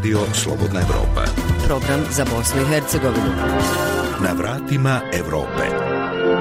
Radio 0.00 0.20
Slobodna 0.32 0.80
Evropa. 0.80 1.24
Program 1.66 2.00
za 2.10 2.24
Bosnu 2.24 2.62
i 2.62 2.64
Hercegovinu. 2.64 3.32
Na 4.24 4.32
vratima 4.32 5.00
Evrope. 5.12 5.62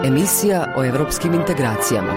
Emisija 0.06 0.74
o 0.78 0.86
evropskim 0.86 1.34
integracijama. 1.34 2.14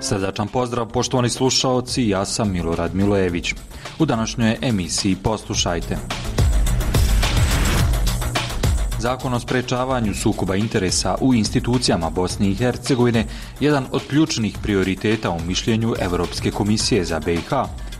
Srdačan 0.00 0.48
pozdrav 0.48 0.88
poštovani 0.88 1.28
slušaoci, 1.28 2.08
ja 2.08 2.24
sam 2.24 2.52
Milorad 2.52 2.94
Milojević. 2.94 3.54
U 3.98 4.06
današnjoj 4.06 4.56
emisiji 4.62 5.16
poslušajte. 5.16 5.96
Zakon 9.04 9.34
o 9.34 9.40
sprečavanju 9.40 10.14
sukoba 10.14 10.56
interesa 10.56 11.16
u 11.20 11.34
institucijama 11.34 12.10
Bosne 12.10 12.48
i 12.50 12.54
Hercegovine 12.54 13.26
jedan 13.60 13.86
od 13.92 14.02
ključnih 14.08 14.56
prioriteta 14.62 15.30
u 15.30 15.40
mišljenju 15.40 15.94
Europske 16.00 16.50
komisije 16.50 17.04
za 17.04 17.20
BiH, 17.20 17.50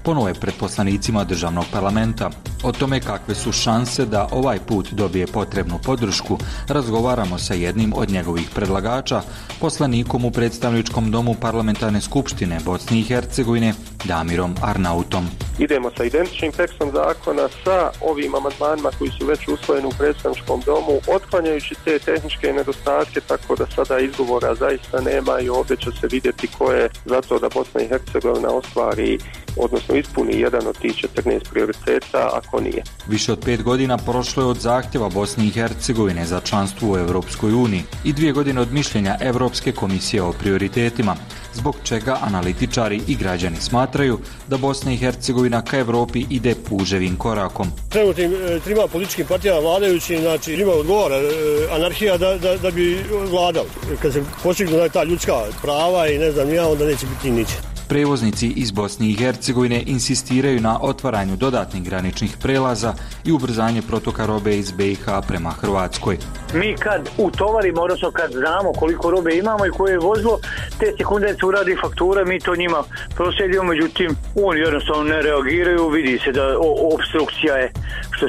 ponovo 0.03 0.33
pred 0.41 0.55
poslanicima 0.61 1.25
državnog 1.25 1.65
parlamenta. 1.73 2.31
O 2.67 2.73
tome 2.73 3.01
kakve 3.01 3.35
su 3.35 3.53
šanse 3.53 4.07
da 4.07 4.29
ovaj 4.33 4.59
put 4.69 4.89
dobije 4.93 5.27
potrebnu 5.27 5.79
podršku, 5.85 6.39
razgovaramo 6.69 7.39
sa 7.39 7.55
jednim 7.55 7.93
od 7.97 8.11
njegovih 8.11 8.51
predlagača, 8.55 9.21
poslanikom 9.61 10.25
u 10.25 10.31
predstavničkom 10.31 11.11
domu 11.11 11.35
parlamentarne 11.41 12.01
skupštine 12.01 12.61
Bosne 12.65 12.99
i 12.99 13.03
Hercegovine, 13.03 13.75
Damirom 14.05 14.55
Arnautom. 14.63 15.27
Idemo 15.59 15.91
sa 15.97 16.05
identičnim 16.05 16.53
tekstom 16.53 16.91
zakona 16.93 17.49
sa 17.65 17.91
ovim 18.01 18.35
amandmanima 18.35 18.91
koji 18.99 19.11
su 19.11 19.27
već 19.27 19.49
usvojeni 19.49 19.87
u 19.87 19.99
predstavničkom 19.99 20.61
domu, 20.67 21.01
otklanjajući 21.09 21.75
te 21.85 21.99
tehničke 21.99 22.53
nedostatke, 22.53 23.21
tako 23.21 23.57
da 23.57 23.67
sada 23.67 23.99
izgovora 23.99 24.55
zaista 24.55 25.01
nema 25.01 25.41
i 25.41 25.49
ovdje 25.49 25.77
će 25.77 25.91
se 26.01 26.07
vidjeti 26.11 26.47
ko 26.59 26.73
je 26.73 26.89
za 27.05 27.21
to 27.21 27.39
da 27.39 27.49
Bosna 27.49 27.81
i 27.81 27.89
Hercegovina 27.89 28.49
ostvari, 28.49 29.19
odnosno 29.57 29.95
ispuni 29.95 30.41
jedan 30.41 30.67
od 30.67 30.79
tih 30.79 30.93
14 30.93 31.51
prioriteta, 31.51 32.31
ako 32.33 32.54
nije. 32.61 32.83
Više 33.09 33.33
od 33.33 33.41
pet 33.45 33.63
godina 33.63 33.99
prošlo 33.99 34.43
je 34.43 34.47
od 34.47 34.57
zahtjeva 34.57 35.09
Bosne 35.09 35.47
i 35.47 35.51
Hercegovine 35.51 36.27
za 36.27 36.41
članstvo 36.41 36.93
u 36.93 36.99
Europskoj 36.99 37.53
uniji 37.53 37.83
i 38.05 38.13
dvije 38.13 38.33
godine 38.33 38.61
od 38.61 38.73
mišljenja 38.73 39.17
Europske 39.21 39.73
komisije 39.73 40.23
o 40.23 40.33
prioritetima, 40.33 41.17
zbog 41.55 41.77
čega 41.83 42.19
analitičari 42.23 43.01
i 43.07 43.17
građani 43.17 43.57
smatraju 43.61 44.19
da 44.49 44.57
Bosna 44.57 44.93
i 44.93 44.97
Hercegovina 44.97 45.63
ka 45.63 45.79
Europi 45.79 46.25
ide 46.31 46.55
puževim 46.69 47.17
korakom. 47.17 47.69
Trenutnim 47.89 48.33
e, 48.33 48.61
trima 48.61 48.87
političkim 48.93 49.27
partijama 49.27 49.61
vladajući, 49.61 50.21
znači 50.21 50.57
njima 50.57 50.73
odgovara 50.73 51.17
e, 51.17 51.29
anarhija 51.71 52.17
da, 52.19 52.39
da, 52.39 52.57
da 52.57 52.71
bi 52.71 53.05
vladao. 53.31 53.65
Kad 54.03 54.13
se 54.13 54.23
postignu 54.43 54.89
ta 54.93 55.05
ljudska 55.05 55.33
prava 55.63 56.09
i 56.09 56.19
ne 56.19 56.33
znam 56.33 56.55
ja, 56.55 56.69
onda 56.69 56.85
neće 56.85 57.07
biti 57.07 57.31
niće. 57.31 57.74
Prevoznici 57.89 58.53
iz 58.57 58.71
Bosne 58.71 59.09
i 59.09 59.15
Hercegovine 59.15 59.83
insistiraju 59.87 60.61
na 60.61 60.79
otvaranju 60.83 61.37
dodatnih 61.37 61.83
graničnih 61.83 62.37
prelaza 62.43 62.95
i 63.25 63.33
ubrzanje 63.33 63.83
protoka 63.83 64.27
robe 64.27 64.57
iz 64.57 64.73
BiH 64.73 65.05
prema 65.29 65.51
Hrvatskoj. 65.51 66.19
Mi 66.55 66.77
kad 66.79 67.09
utovarimo, 67.19 67.83
odnosno 67.83 68.11
kad 68.11 68.33
znamo 68.33 68.73
koliko 68.73 69.11
robe 69.11 69.37
imamo 69.37 69.67
i 69.67 69.71
koje 69.71 69.93
je 69.93 69.99
vozilo, 69.99 70.39
te 70.79 70.93
sekunde 70.99 71.35
se 71.41 71.47
uradi 71.47 71.77
faktura, 71.83 72.25
mi 72.25 72.41
to 72.41 72.57
njima 72.57 72.83
proslijedimo, 73.17 73.63
međutim 73.63 74.17
oni 74.45 74.61
jednostavno 74.61 75.03
ne 75.05 75.23
reagiraju, 75.23 75.89
vidi 75.89 76.19
se 76.25 76.33
da 76.33 76.57
obstrukcija 76.93 77.55
je 77.57 77.73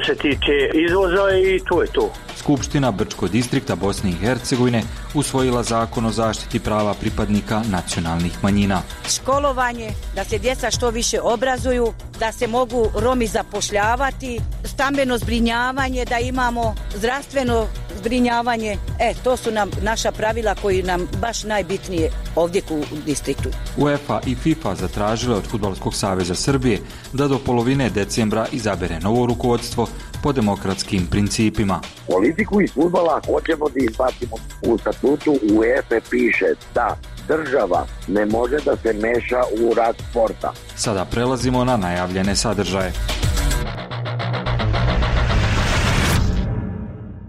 što 0.02 0.14
se 0.14 0.18
tiče 0.18 0.70
izvoza 0.74 1.36
i 1.54 1.60
to 1.68 1.82
je 1.82 1.88
to. 1.92 2.12
Skupština 2.36 2.90
Brčko 2.90 3.28
distrikta 3.28 3.74
Bosne 3.74 4.10
i 4.10 4.12
Hercegovine 4.12 4.82
usvojila 5.14 5.62
zakon 5.62 6.06
o 6.06 6.10
zaštiti 6.10 6.60
prava 6.60 6.94
pripadnika 6.94 7.62
nacionalnih 7.70 8.32
manjina. 8.42 8.82
Školovanje, 9.08 9.90
da 10.14 10.24
se 10.24 10.38
djeca 10.38 10.70
što 10.70 10.90
više 10.90 11.20
obrazuju, 11.20 11.92
da 12.20 12.32
se 12.32 12.46
mogu 12.46 12.90
Romi 12.94 13.26
zapošljavati, 13.26 14.40
stambeno 14.64 15.18
zbrinjavanje, 15.18 16.04
da 16.04 16.18
imamo 16.18 16.74
zdravstveno 16.94 17.66
zbrinjavanje. 17.98 18.76
E, 19.00 19.14
to 19.24 19.36
su 19.36 19.50
nam 19.50 19.70
naša 19.82 20.12
pravila 20.12 20.54
koji 20.54 20.82
nam 20.82 21.08
baš 21.20 21.44
najbitnije 21.44 22.10
ovdje 22.36 22.62
u 22.70 22.82
distriktu. 23.06 23.48
UEFA 23.76 24.20
i 24.26 24.34
FIFA 24.34 24.74
zatražile 24.74 25.36
od 25.36 25.46
Futbolskog 25.46 25.94
saveza 25.94 26.34
Srbije 26.34 26.80
da 27.12 27.28
do 27.28 27.38
polovine 27.38 27.90
decembra 27.90 28.46
izabere 28.52 29.00
novo 29.00 29.26
rukovodstvo 29.26 29.85
po 30.22 30.32
demokratskim 30.32 31.06
principima. 31.06 31.80
Politiku 32.06 32.60
iz 32.60 32.70
futbola 32.72 33.20
hoćemo 33.26 33.68
da 33.68 33.84
izbacimo 33.84 34.36
u 34.62 34.78
statutu 34.78 35.38
UEFA 35.52 36.00
piše 36.10 36.46
da 36.74 36.96
država 37.28 37.86
ne 38.08 38.26
može 38.26 38.56
da 38.64 38.76
se 38.76 38.92
meša 38.92 39.42
u 39.62 39.74
rad 39.74 39.96
sporta. 40.10 40.52
Sada 40.76 41.04
prelazimo 41.04 41.64
na 41.64 41.76
najavljene 41.76 42.36
sadržaje. 42.36 42.92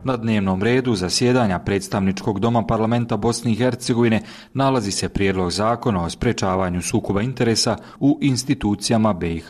Na 0.08 0.18
dnevnom 0.18 0.64
redu 0.64 0.96
zasjedanja 0.96 1.60
predstavničkog 1.60 2.40
doma 2.40 2.66
parlamenta 2.66 3.18
Bosne 3.18 3.52
i 3.52 3.56
Hercegovine 3.56 4.22
nalazi 4.54 4.92
se 4.92 5.10
prijedlog 5.10 5.52
zakona 5.52 6.04
o 6.04 6.10
sprečavanju 6.10 6.82
sukoba 6.82 7.22
interesa 7.22 7.78
u 8.00 8.18
institucijama 8.22 9.14
BiH. 9.14 9.48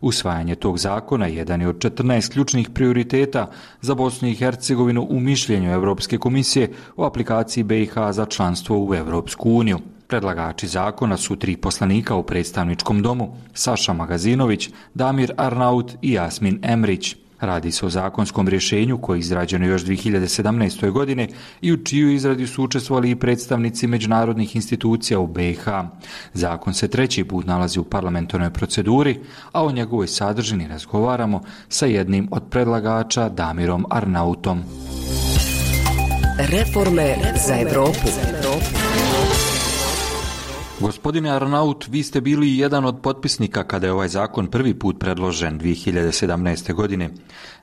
Usvajanje 0.00 0.54
tog 0.54 0.78
zakona 0.78 1.26
jedan 1.26 1.60
je 1.60 1.68
od 1.68 1.78
14 1.78 2.32
ključnih 2.32 2.70
prioriteta 2.70 3.50
za 3.80 3.94
Bosnu 3.94 4.28
i 4.28 4.34
Hercegovinu 4.34 5.06
u 5.10 5.20
mišljenju 5.20 5.70
Europske 5.70 6.18
komisije 6.18 6.72
o 6.96 7.06
aplikaciji 7.06 7.64
BiH 7.64 7.94
za 8.10 8.26
članstvo 8.26 8.84
u 8.84 8.94
Europsku 8.94 9.50
uniju. 9.50 9.78
Predlagači 10.06 10.66
zakona 10.68 11.16
su 11.16 11.36
tri 11.36 11.56
poslanika 11.56 12.14
u 12.14 12.22
predstavničkom 12.22 13.02
domu, 13.02 13.36
Saša 13.52 13.92
Magazinović, 13.92 14.70
Damir 14.94 15.32
Arnaut 15.36 15.92
i 16.02 16.12
Jasmin 16.12 16.58
Emrić. 16.62 17.23
Radi 17.44 17.72
se 17.72 17.86
o 17.86 17.90
zakonskom 17.90 18.48
rješenju 18.48 18.98
koje 18.98 19.16
je 19.16 19.20
izrađeno 19.20 19.66
još 19.66 19.84
2017. 19.84 20.90
godine 20.90 21.28
i 21.60 21.72
u 21.72 21.84
čiju 21.84 22.12
izradi 22.12 22.46
su 22.46 22.64
učestvovali 22.64 23.10
i 23.10 23.16
predstavnici 23.16 23.86
međunarodnih 23.86 24.56
institucija 24.56 25.18
u 25.18 25.26
BiH. 25.26 25.64
Zakon 26.32 26.74
se 26.74 26.88
treći 26.88 27.24
put 27.24 27.46
nalazi 27.46 27.80
u 27.80 27.84
parlamentarnoj 27.84 28.50
proceduri, 28.50 29.20
a 29.52 29.64
o 29.64 29.72
njegovoj 29.72 30.06
sadržini 30.06 30.68
razgovaramo 30.68 31.40
sa 31.68 31.86
jednim 31.86 32.28
od 32.30 32.42
predlagača 32.50 33.28
Damirom 33.28 33.86
Arnautom. 33.90 34.62
Reforme 36.38 37.16
za 37.46 37.56
Evropu. 37.60 38.08
Gospodine 40.80 41.30
Arnaut, 41.30 41.86
vi 41.88 42.02
ste 42.02 42.20
bili 42.20 42.58
jedan 42.58 42.84
od 42.84 43.00
potpisnika 43.02 43.64
kada 43.64 43.86
je 43.86 43.92
ovaj 43.92 44.08
zakon 44.08 44.46
prvi 44.46 44.74
put 44.74 44.98
predložen 44.98 45.60
2017. 45.60 46.74
godine. 46.74 47.10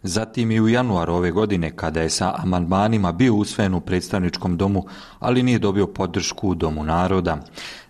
Zatim 0.03 0.51
i 0.51 0.61
u 0.61 0.67
januaru 0.67 1.13
ove 1.13 1.31
godine 1.31 1.75
kada 1.75 2.01
je 2.01 2.09
sa 2.09 2.33
amandmanima 2.37 3.11
bio 3.11 3.35
usvojen 3.35 3.73
u 3.73 3.81
predstavničkom 3.81 4.57
domu, 4.57 4.85
ali 5.19 5.43
nije 5.43 5.59
dobio 5.59 5.87
podršku 5.87 6.49
u 6.49 6.55
Domu 6.55 6.83
naroda. 6.83 7.37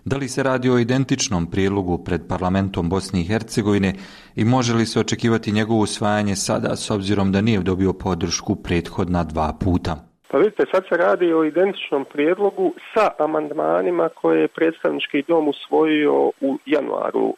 Da 0.04 0.16
li 0.16 0.28
se 0.28 0.42
radi 0.42 0.70
o 0.70 0.78
identičnom 0.78 1.46
prijedlogu 1.46 2.04
pred 2.04 2.26
parlamentom 2.26 2.88
Bosne 2.88 3.20
i 3.20 3.24
Hercegovine 3.24 3.94
i 4.34 4.44
može 4.44 4.74
li 4.74 4.86
se 4.86 5.00
očekivati 5.00 5.52
njegovo 5.52 5.80
usvajanje 5.80 6.36
sada 6.36 6.76
s 6.76 6.90
obzirom 6.90 7.32
da 7.32 7.40
nije 7.40 7.60
dobio 7.60 7.92
podršku 7.92 8.56
prethodna 8.56 9.24
dva 9.24 9.52
puta? 9.52 10.11
Pa 10.32 10.38
vidite, 10.38 10.64
sad 10.70 10.84
se 10.88 10.96
radi 10.96 11.32
o 11.32 11.44
identičnom 11.44 12.04
prijedlogu 12.04 12.74
sa 12.94 13.10
amandmanima 13.18 14.08
koje 14.08 14.40
je 14.40 14.48
predstavnički 14.48 15.22
dom 15.28 15.48
usvojio 15.48 16.12
u 16.40 16.58
januaru 16.66 17.34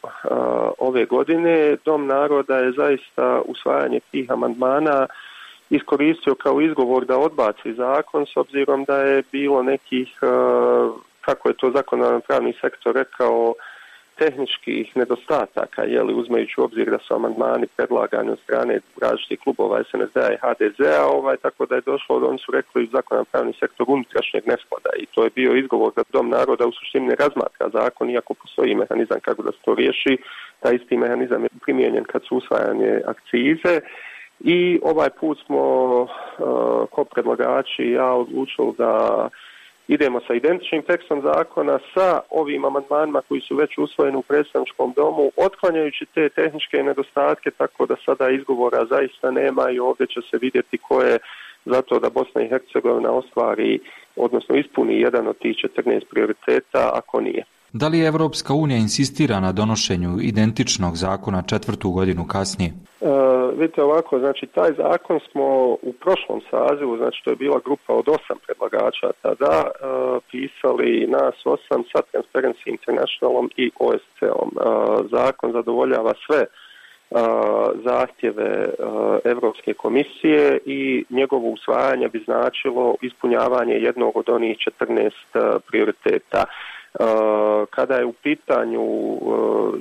ove 0.78 1.05
godine. 1.05 1.77
Dom 1.84 2.06
naroda 2.06 2.56
je 2.56 2.72
zaista 2.72 3.41
usvajanje 3.44 4.00
tih 4.10 4.31
amandmana 4.31 5.06
iskoristio 5.71 6.34
kao 6.34 6.60
izgovor 6.60 7.05
da 7.05 7.19
odbaci 7.19 7.75
zakon 7.75 8.27
s 8.27 8.37
obzirom 8.37 8.84
da 8.84 8.97
je 8.97 9.22
bilo 9.32 9.62
nekih, 9.62 10.08
kako 11.20 11.49
je 11.49 11.56
to 11.56 11.70
zakonodan 11.70 12.20
pravni 12.20 12.55
sektor 12.61 12.94
rekao, 12.94 13.55
tehničkih 14.19 14.96
nedostataka, 14.96 15.82
je 15.82 16.02
li 16.02 16.14
uzmajući 16.14 16.61
u 16.61 16.64
obzir 16.64 16.90
da 16.90 16.99
su 16.99 17.14
amandmani 17.14 17.66
predlagani 17.76 18.31
od 18.31 18.38
strane 18.44 18.81
različitih 19.02 19.38
klubova 19.44 19.82
SNSD-a 19.84 20.32
i 20.32 20.40
HDZ-a, 20.44 21.06
ovaj, 21.06 21.37
tako 21.37 21.66
da 21.66 21.75
je 21.75 21.88
došlo, 21.90 22.16
oni 22.16 22.38
su 22.38 22.52
rekli 22.52 22.90
zakon 22.93 23.25
pravni 23.32 23.52
sektor 23.61 23.87
unutrašnjeg 23.88 24.46
nesklada 24.46 24.90
i 24.99 25.06
to 25.06 25.25
je 25.25 25.31
bio 25.34 25.56
izgovor 25.56 25.93
da 25.96 26.02
Dom 26.12 26.28
naroda 26.28 26.66
u 26.66 26.72
suštini 26.72 27.06
ne 27.06 27.14
razmatra 27.14 27.69
zakon, 27.72 28.11
iako 28.11 28.34
postoji 28.34 28.75
mehanizam 28.75 29.20
kako 29.20 29.43
da 29.43 29.52
se 29.52 29.58
to 29.64 29.75
riješi, 29.75 30.19
taj 30.61 30.75
isti 30.75 30.96
mehanizam 30.96 31.43
je 31.43 31.49
primijenjen 31.64 32.05
kad 32.05 32.22
su 32.28 32.37
usvajanje 32.37 33.00
akcize 33.06 33.81
i 34.40 34.81
ovaj 34.82 35.11
put 35.20 35.38
smo 35.46 35.62
uh, 36.02 36.08
ko 36.90 37.05
predlagači 37.05 37.90
ja 37.90 38.12
odlučili 38.12 38.72
da 38.78 39.28
idemo 39.89 40.21
sa 40.27 40.35
identičnim 40.35 40.83
tekstom 40.83 41.23
zakona 41.23 41.79
sa 41.95 42.21
ovim 42.31 42.65
amandmanima 42.65 43.23
koji 43.29 43.41
su 43.41 43.57
već 43.57 43.79
usvojeni 43.79 44.17
u 44.17 44.23
predstavničkom 44.23 44.93
domu, 44.97 45.31
otklanjajući 45.37 46.07
te 46.15 46.29
tehničke 46.29 46.83
nedostatke, 46.83 47.51
tako 47.51 47.87
da 47.87 47.97
sada 48.05 48.31
izgovora 48.31 48.87
zaista 48.91 49.31
nema 49.31 49.71
i 49.71 49.79
ovdje 49.79 50.07
će 50.07 50.21
se 50.31 50.39
vidjeti 50.39 50.79
ko 50.79 51.03
je 51.03 51.19
zato 51.65 51.99
da 51.99 52.11
Bosna 52.11 52.43
i 52.43 52.49
Hercegovina 52.49 53.11
ostvari, 53.11 53.81
odnosno 54.17 54.57
ispuni 54.57 55.01
jedan 55.01 55.29
od 55.29 55.39
tih 55.39 55.57
14 55.77 56.05
prioriteta, 56.11 56.91
ako 56.95 57.21
nije. 57.21 57.45
Da 57.81 57.88
li 57.88 58.06
Evropska 58.06 58.53
unija 58.55 58.79
insistira 58.79 59.41
na 59.41 59.53
donošenju 59.53 60.11
identičnog 60.21 60.97
zakona 60.97 61.43
četvrtu 61.43 61.91
godinu 61.91 62.25
kasnije? 62.29 62.71
E, 62.71 63.06
vidite 63.59 63.82
ovako, 63.82 64.19
znači 64.19 64.47
taj 64.47 64.71
zakon 64.76 65.21
smo 65.31 65.47
u 65.88 65.93
prošlom 66.00 66.41
sazivu, 66.50 66.97
znači 66.97 67.19
to 67.25 67.31
je 67.31 67.37
bila 67.37 67.61
grupa 67.65 67.93
od 67.93 68.09
osam 68.09 68.38
predlagača 68.47 69.09
tada, 69.23 69.56
e, 69.65 69.71
pisali 70.31 71.06
nas 71.09 71.35
osam 71.44 71.82
sa 71.93 72.00
Transparency 72.11 72.67
Internationalom 72.67 73.50
i 73.56 73.71
OSCE-om. 73.79 74.50
E, 74.55 74.61
zakon 75.17 75.53
zadovoljava 75.53 76.12
sve 76.26 76.41
e, 76.41 76.49
zahtjeve 77.85 78.71
Europske 79.25 79.75
komisije 79.75 80.59
i 80.67 81.05
njegovo 81.11 81.49
usvajanje 81.49 82.09
bi 82.09 82.25
značilo 82.25 82.94
ispunjavanje 83.03 83.75
jednog 83.75 84.17
od 84.17 84.29
onih 84.29 84.56
14 84.81 85.11
prioriteta 85.69 86.44
kada 87.70 87.94
je 87.94 88.05
u 88.05 88.12
pitanju 88.12 88.82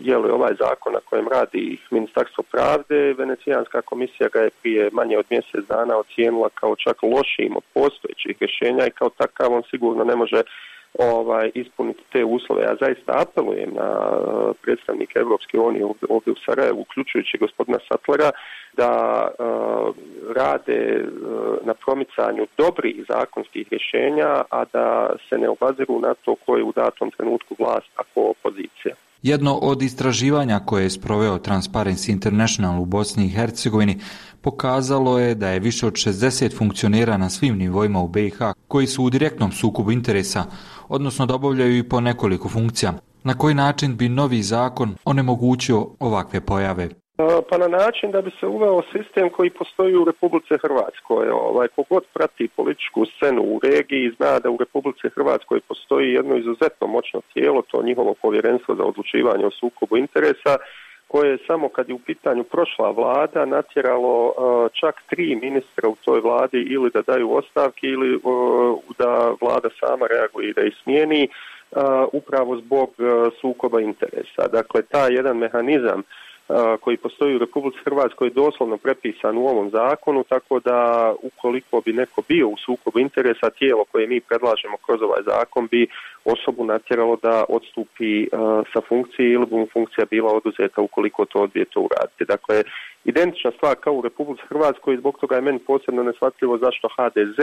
je 0.02 0.18
li 0.18 0.30
ovaj 0.32 0.54
zakon 0.60 0.94
na 0.94 1.00
kojem 1.00 1.28
radi 1.28 1.78
Ministarstvo 1.92 2.44
pravde, 2.52 3.14
Venecijanska 3.14 3.82
komisija 3.82 4.30
ga 4.34 4.40
je 4.40 4.50
prije 4.62 4.90
manje 4.92 5.18
od 5.18 5.26
mjesec 5.30 5.66
dana 5.68 5.98
ocijenila 5.98 6.50
kao 6.50 6.76
čak 6.76 6.98
lošijim 7.04 7.58
od 7.58 7.64
postojećih 7.74 8.38
rješenja 8.40 8.88
i 8.88 8.92
kao 8.92 9.10
takav 9.10 9.54
on 9.54 9.64
sigurno 9.70 10.04
ne 10.04 10.16
može 10.16 10.42
ovaj, 11.00 11.52
ispuniti 11.54 12.04
te 12.12 12.26
uslove. 12.26 12.62
Ja 12.64 12.76
zaista 12.80 13.12
apelujem 13.26 13.72
na 13.74 13.90
uh, 14.10 14.56
predstavnike 14.62 15.20
Europske 15.20 15.60
unije 15.60 15.86
ovdje 16.10 16.34
u 16.34 16.42
Sarajevu, 16.46 16.82
uključujući 16.82 17.38
gospodina 17.38 17.80
Satlera, 17.88 18.32
da 18.78 18.92
uh, 19.28 19.96
rade 20.36 21.04
uh, 21.04 21.68
na 21.68 21.74
promicanju 21.74 22.48
dobrih 22.58 22.96
zakonskih 23.10 23.68
rješenja, 23.72 24.44
a 24.50 24.66
da 24.74 25.16
se 25.30 25.38
ne 25.38 25.50
obaziru 25.50 26.00
na 26.00 26.14
to 26.14 26.36
ko 26.46 26.58
je 26.58 26.64
u 26.64 26.72
datom 26.72 27.12
trenutku 27.12 27.56
vlast, 27.60 27.90
ako 27.96 28.22
opozicija. 28.22 28.96
Jedno 29.24 29.56
od 29.56 29.82
istraživanja 29.82 30.60
koje 30.66 30.84
je 30.84 30.90
sproveo 30.90 31.38
Transparency 31.38 32.12
International 32.12 32.82
u 32.82 32.86
Bosni 32.86 33.26
i 33.26 33.30
Hercegovini 33.30 34.00
pokazalo 34.42 35.20
je 35.20 35.36
da 35.36 35.50
je 35.50 35.60
više 35.60 35.88
od 35.88 35.94
60 35.94 36.58
funkcionera 36.58 37.18
na 37.18 37.30
svim 37.30 37.58
nivoima 37.58 38.00
u 38.00 38.08
BiH 38.08 38.38
koji 38.68 38.88
su 38.88 39.04
u 39.04 39.10
direktnom 39.10 39.52
sukobu 39.52 39.92
interesa, 39.92 40.44
odnosno 40.90 41.26
da 41.26 41.36
obavljaju 41.36 41.78
i 41.78 41.90
po 41.90 42.02
nekoliko 42.02 42.50
funkcija. 42.50 42.94
Na 43.24 43.34
koji 43.38 43.56
način 43.56 43.98
bi 43.98 44.10
novi 44.10 44.42
zakon 44.42 44.96
onemogućio 45.06 45.88
ovakve 46.00 46.42
pojave? 46.42 46.90
Pa 47.50 47.58
na 47.58 47.68
način 47.68 48.12
da 48.12 48.22
bi 48.22 48.32
se 48.40 48.46
uveo 48.48 48.82
sistem 48.94 49.30
koji 49.30 49.50
postoji 49.50 49.96
u 49.96 50.06
Republice 50.06 50.54
Hrvatskoj. 50.64 51.30
Ovaj, 51.30 51.68
kogod 51.76 52.04
prati 52.14 52.48
političku 52.56 53.06
scenu 53.06 53.42
u 53.42 53.60
regiji 53.64 54.14
zna 54.18 54.40
da 54.40 54.50
u 54.50 54.58
Republice 54.58 55.10
Hrvatskoj 55.16 55.60
postoji 55.68 56.14
jedno 56.14 56.36
izuzetno 56.38 56.88
moćno 56.88 57.22
tijelo, 57.34 57.62
to 57.62 57.84
njihovo 57.84 58.14
povjerenstvo 58.22 58.76
za 58.76 58.84
odlučivanje 58.84 59.46
o 59.46 59.56
sukobu 59.60 59.98
interesa, 59.98 60.54
koje 61.14 61.32
je 61.32 61.46
samo 61.48 61.70
kad 61.70 61.90
je 61.90 61.96
u 61.96 62.00
pitanju 62.00 62.44
prošla 62.44 62.92
vlada 62.92 63.46
natjeralo 63.46 64.34
čak 64.80 64.96
tri 65.10 65.36
ministra 65.36 65.90
u 65.90 65.96
toj 66.06 66.20
vladi 66.20 66.58
ili 66.58 66.90
da 66.94 67.02
daju 67.02 67.36
ostavke 67.36 67.88
ili 67.88 68.20
da 68.98 69.34
vlada 69.42 69.70
sama 69.80 70.08
reaguje 70.08 70.50
i 70.50 70.54
da 70.54 70.62
ih 70.62 70.76
smijeni 70.84 71.28
upravo 72.14 72.58
zbog 72.58 72.90
sukoba 73.42 73.82
interesa. 73.82 74.48
Dakle, 74.52 74.82
taj 74.82 75.14
jedan 75.14 75.38
mehanizam 75.38 76.02
koji 76.82 76.98
postoji 76.98 77.36
u 77.36 77.40
Republici 77.40 77.78
Hrvatskoj 77.86 78.30
doslovno 78.30 78.78
prepisan 78.78 79.38
u 79.38 79.48
ovom 79.48 79.70
zakonu, 79.70 80.24
tako 80.24 80.60
da 80.60 81.14
ukoliko 81.22 81.82
bi 81.86 81.94
neko 81.94 82.22
bio 82.28 82.48
u 82.48 82.58
sukobu 82.66 83.00
interesa, 83.00 83.50
tijelo 83.50 83.86
koje 83.92 84.08
mi 84.08 84.22
predlažemo 84.22 84.78
kroz 84.86 85.02
ovaj 85.02 85.24
zakon 85.26 85.68
bi 85.68 85.88
osobu 86.26 86.66
natjeralo 86.66 87.16
da 87.24 87.46
odstupi 87.50 88.28
sa 88.74 88.82
funkcije 88.90 89.32
ili 89.32 89.46
bi 89.46 89.56
mu 89.56 89.68
funkcija 89.74 90.06
bila 90.12 90.32
oduzeta 90.34 90.82
ukoliko 90.82 91.26
to 91.26 91.40
odbije 91.40 91.66
to 91.66 91.80
uraditi. 91.80 92.26
Dakle, 92.26 92.64
identična 93.06 93.52
stvar 93.52 93.76
kao 93.76 93.94
u 93.94 94.02
Republici 94.02 94.44
Hrvatskoj 94.50 94.94
i 94.94 94.98
zbog 94.98 95.18
toga 95.20 95.36
je 95.36 95.42
meni 95.42 95.60
posebno 95.60 96.04
nesvatljivo 96.04 96.58
zašto 96.58 96.88
HDZ 96.98 97.40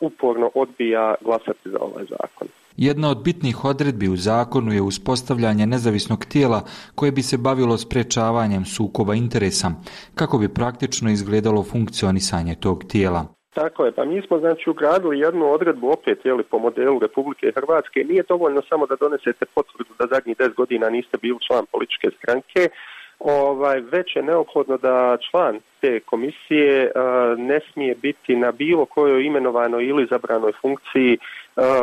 uporno 0.00 0.50
odbija 0.54 1.14
glasati 1.20 1.70
za 1.70 1.78
ovaj 1.80 2.04
zakon. 2.04 2.48
Jedna 2.76 3.10
od 3.10 3.22
bitnih 3.24 3.64
odredbi 3.64 4.08
u 4.08 4.16
zakonu 4.16 4.72
je 4.72 4.82
uspostavljanje 4.82 5.66
nezavisnog 5.66 6.24
tijela 6.24 6.60
koje 6.94 7.12
bi 7.12 7.22
se 7.22 7.38
bavilo 7.38 7.78
sprečavanjem 7.78 8.64
sukoba 8.64 9.14
interesa, 9.14 9.70
kako 10.14 10.38
bi 10.38 10.54
praktično 10.54 11.10
izgledalo 11.10 11.62
funkcionisanje 11.62 12.54
tog 12.54 12.84
tijela. 12.84 13.26
Tako 13.54 13.84
je, 13.84 13.92
pa 13.92 14.04
mi 14.04 14.22
smo 14.26 14.38
znači 14.38 14.70
ugradili 14.70 15.18
jednu 15.18 15.52
odredbu 15.52 15.86
opet 15.88 16.18
jeli, 16.24 16.42
po 16.42 16.58
modelu 16.58 16.98
Republike 16.98 17.52
Hrvatske. 17.56 18.04
Nije 18.04 18.22
dovoljno 18.28 18.62
samo 18.68 18.86
da 18.86 18.96
donesete 19.00 19.44
potvrdu 19.54 19.92
da 19.98 20.06
zadnjih 20.14 20.36
10 20.36 20.54
godina 20.54 20.90
niste 20.90 21.16
bili 21.22 21.38
član 21.46 21.64
političke 21.72 22.08
stranke, 22.18 22.68
ovaj, 23.18 23.80
već 23.80 24.16
je 24.16 24.22
neophodno 24.22 24.76
da 24.76 25.16
član 25.30 25.58
te 25.80 26.00
komisije 26.00 26.92
ne 27.36 27.60
smije 27.72 27.94
biti 27.94 28.36
na 28.36 28.52
bilo 28.52 28.84
kojoj 28.84 29.24
imenovanoj 29.24 29.84
ili 29.84 30.06
zabranoj 30.10 30.52
funkciji 30.60 31.18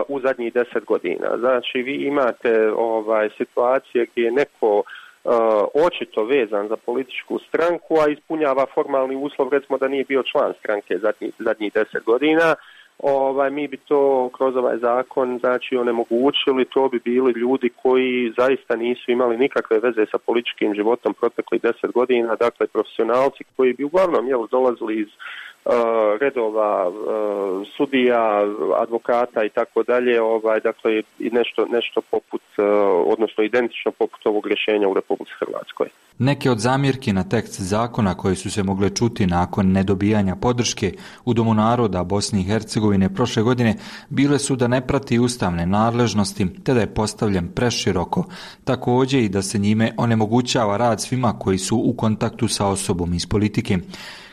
u 0.07 0.19
zadnjih 0.19 0.53
deset 0.53 0.85
godina. 0.85 1.37
Znači 1.37 1.81
vi 1.81 1.95
imate 1.95 2.71
ovaj 2.71 3.29
situacije 3.37 4.05
gdje 4.05 4.23
je 4.23 4.31
neko 4.31 4.83
očito 5.73 6.23
vezan 6.23 6.67
za 6.67 6.77
političku 6.77 7.39
stranku, 7.47 7.95
a 7.99 8.09
ispunjava 8.09 8.65
formalni 8.73 9.15
uslov 9.15 9.49
recimo 9.49 9.77
da 9.77 9.87
nije 9.87 10.03
bio 10.03 10.23
član 10.23 10.53
stranke 10.59 10.97
zadnjih, 10.97 11.33
zadnjih 11.39 11.73
deset 11.73 12.03
godina, 12.03 12.55
ovaj, 12.99 13.51
mi 13.51 13.67
bi 13.67 13.77
to 13.77 14.29
kroz 14.37 14.55
ovaj 14.55 14.77
zakon 14.77 15.39
znači 15.39 15.77
onemogućili, 15.77 16.65
to 16.65 16.89
bi 16.89 16.99
bili 16.99 17.31
ljudi 17.31 17.69
koji 17.69 18.33
zaista 18.37 18.75
nisu 18.75 19.11
imali 19.11 19.37
nikakve 19.37 19.79
veze 19.79 20.05
sa 20.11 20.17
političkim 20.17 20.73
životom 20.75 21.13
proteklih 21.13 21.61
deset 21.61 21.91
godina, 21.91 22.35
dakle 22.35 22.67
profesionalci 22.67 23.43
koji 23.55 23.73
bi 23.73 23.83
uglavnom 23.83 24.27
jel, 24.27 24.47
dolazili 24.51 24.99
iz 24.99 25.07
redova 26.19 26.91
sudija, 27.77 28.45
advokata 28.77 29.43
i 29.43 29.49
tako 29.49 29.83
dalje, 29.83 30.21
ovaj 30.21 30.59
dakle 30.59 30.99
i 31.19 31.29
nešto 31.29 31.65
nešto 31.65 32.01
poput 32.11 32.41
odnosno 33.05 33.43
identično 33.43 33.91
poput 33.91 34.25
ovog 34.25 34.47
rješenja 34.47 34.87
u 34.87 34.93
Republici 34.93 35.31
Hrvatskoj. 35.39 35.87
Neke 36.19 36.51
od 36.51 36.59
zamjerki 36.59 37.13
na 37.13 37.23
tekst 37.29 37.61
zakona 37.61 38.17
koje 38.17 38.35
su 38.35 38.51
se 38.51 38.63
mogle 38.63 38.89
čuti 38.89 39.27
nakon 39.27 39.71
nedobijanja 39.71 40.35
podrške 40.35 40.91
u 41.25 41.33
Domu 41.33 41.53
naroda 41.53 42.03
Bosne 42.03 42.39
i 42.39 42.43
Hercegovine 42.43 43.13
prošle 43.15 43.43
godine 43.43 43.75
bile 44.09 44.39
su 44.39 44.55
da 44.55 44.67
ne 44.67 44.87
prati 44.87 45.19
ustavne 45.19 45.65
nadležnosti 45.65 46.63
te 46.63 46.73
da 46.73 46.79
je 46.79 46.93
postavljen 46.93 47.47
preširoko, 47.55 48.25
također 48.63 49.23
i 49.23 49.29
da 49.29 49.41
se 49.41 49.59
njime 49.59 49.91
onemogućava 49.97 50.77
rad 50.77 51.01
svima 51.01 51.39
koji 51.39 51.57
su 51.57 51.77
u 51.77 51.93
kontaktu 51.93 52.47
sa 52.47 52.67
osobom 52.67 53.13
iz 53.13 53.27
politike. 53.27 53.77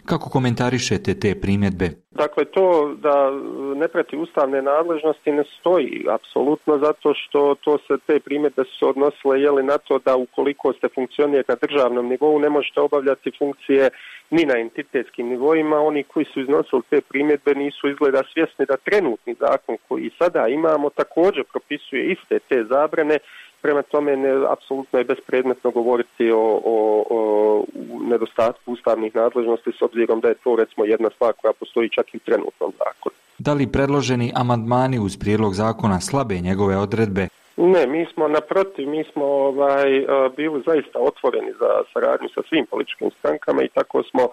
Kako 0.04 0.30
komentarišete 0.30 1.14
te 1.20 1.34
primjedbe? 1.40 1.90
Dakle, 2.10 2.44
to 2.44 2.94
da 3.02 3.30
ne 3.76 3.88
prati 3.88 4.16
ustavne 4.16 4.62
nadležnosti 4.62 5.32
ne 5.32 5.44
stoji 5.60 6.06
apsolutno 6.10 6.78
zato 6.78 7.14
što 7.14 7.54
to 7.54 7.78
se 7.78 7.94
te 8.06 8.20
primjedbe 8.20 8.62
su 8.78 8.88
odnosile 8.88 9.40
jeli 9.40 9.62
na 9.62 9.78
to 9.78 9.98
da 9.98 10.16
ukoliko 10.16 10.72
ste 10.72 10.88
funkcionije 10.94 11.44
na 11.48 11.56
državnom 11.62 12.08
nivou 12.08 12.38
ne 12.38 12.48
možete 12.48 12.80
obavljati 12.80 13.30
funkcije 13.38 13.90
ni 14.30 14.44
na 14.44 14.58
entitetskim 14.58 15.28
nivoima. 15.28 15.76
Oni 15.80 16.02
koji 16.02 16.24
su 16.24 16.40
iznosili 16.40 16.82
te 16.90 17.00
primjedbe 17.00 17.54
nisu 17.54 17.88
izgleda 17.88 18.22
svjesni 18.32 18.66
da 18.66 18.76
trenutni 18.76 19.34
zakon 19.40 19.76
koji 19.88 20.10
sada 20.18 20.48
imamo 20.48 20.90
također 20.90 21.44
propisuje 21.52 22.12
iste 22.12 22.38
te 22.48 22.64
zabrane 22.64 23.18
Prema 23.62 23.82
tome, 23.82 24.16
ne, 24.16 24.30
apsolutno 24.48 24.98
je 24.98 25.04
bespredmetno 25.04 25.70
govoriti 25.70 26.30
o, 26.30 26.60
o, 26.64 27.04
o 27.10 27.64
nedostatku 28.02 28.72
ustavnih 28.72 29.14
nadležnosti 29.14 29.70
s 29.78 29.82
obzirom 29.82 30.20
da 30.20 30.28
je 30.28 30.34
to 30.34 30.56
recimo 30.56 30.84
jedna 30.84 31.10
stvar 31.14 31.32
koja 31.32 31.52
postoji 31.52 31.88
čak 31.88 32.14
i 32.14 32.16
u 32.16 32.20
trenutnom 32.20 32.72
zakonu. 32.78 33.16
Da 33.38 33.52
li 33.52 33.72
predloženi 33.72 34.32
amandmani 34.34 34.98
uz 34.98 35.16
prijedlog 35.16 35.54
zakona 35.54 36.00
slabe 36.00 36.34
njegove 36.34 36.76
odredbe? 36.76 37.28
Ne, 37.56 37.86
mi 37.86 38.06
smo 38.12 38.28
naprotiv, 38.28 38.88
mi 38.88 39.04
smo 39.12 39.24
ovaj, 39.24 40.06
bili 40.36 40.62
zaista 40.66 40.98
otvoreni 40.98 41.52
za 41.60 41.70
saradnju 41.92 42.28
sa 42.34 42.40
svim 42.48 42.66
političkim 42.70 43.10
strankama 43.18 43.62
i 43.62 43.68
tako 43.68 44.02
smo 44.02 44.28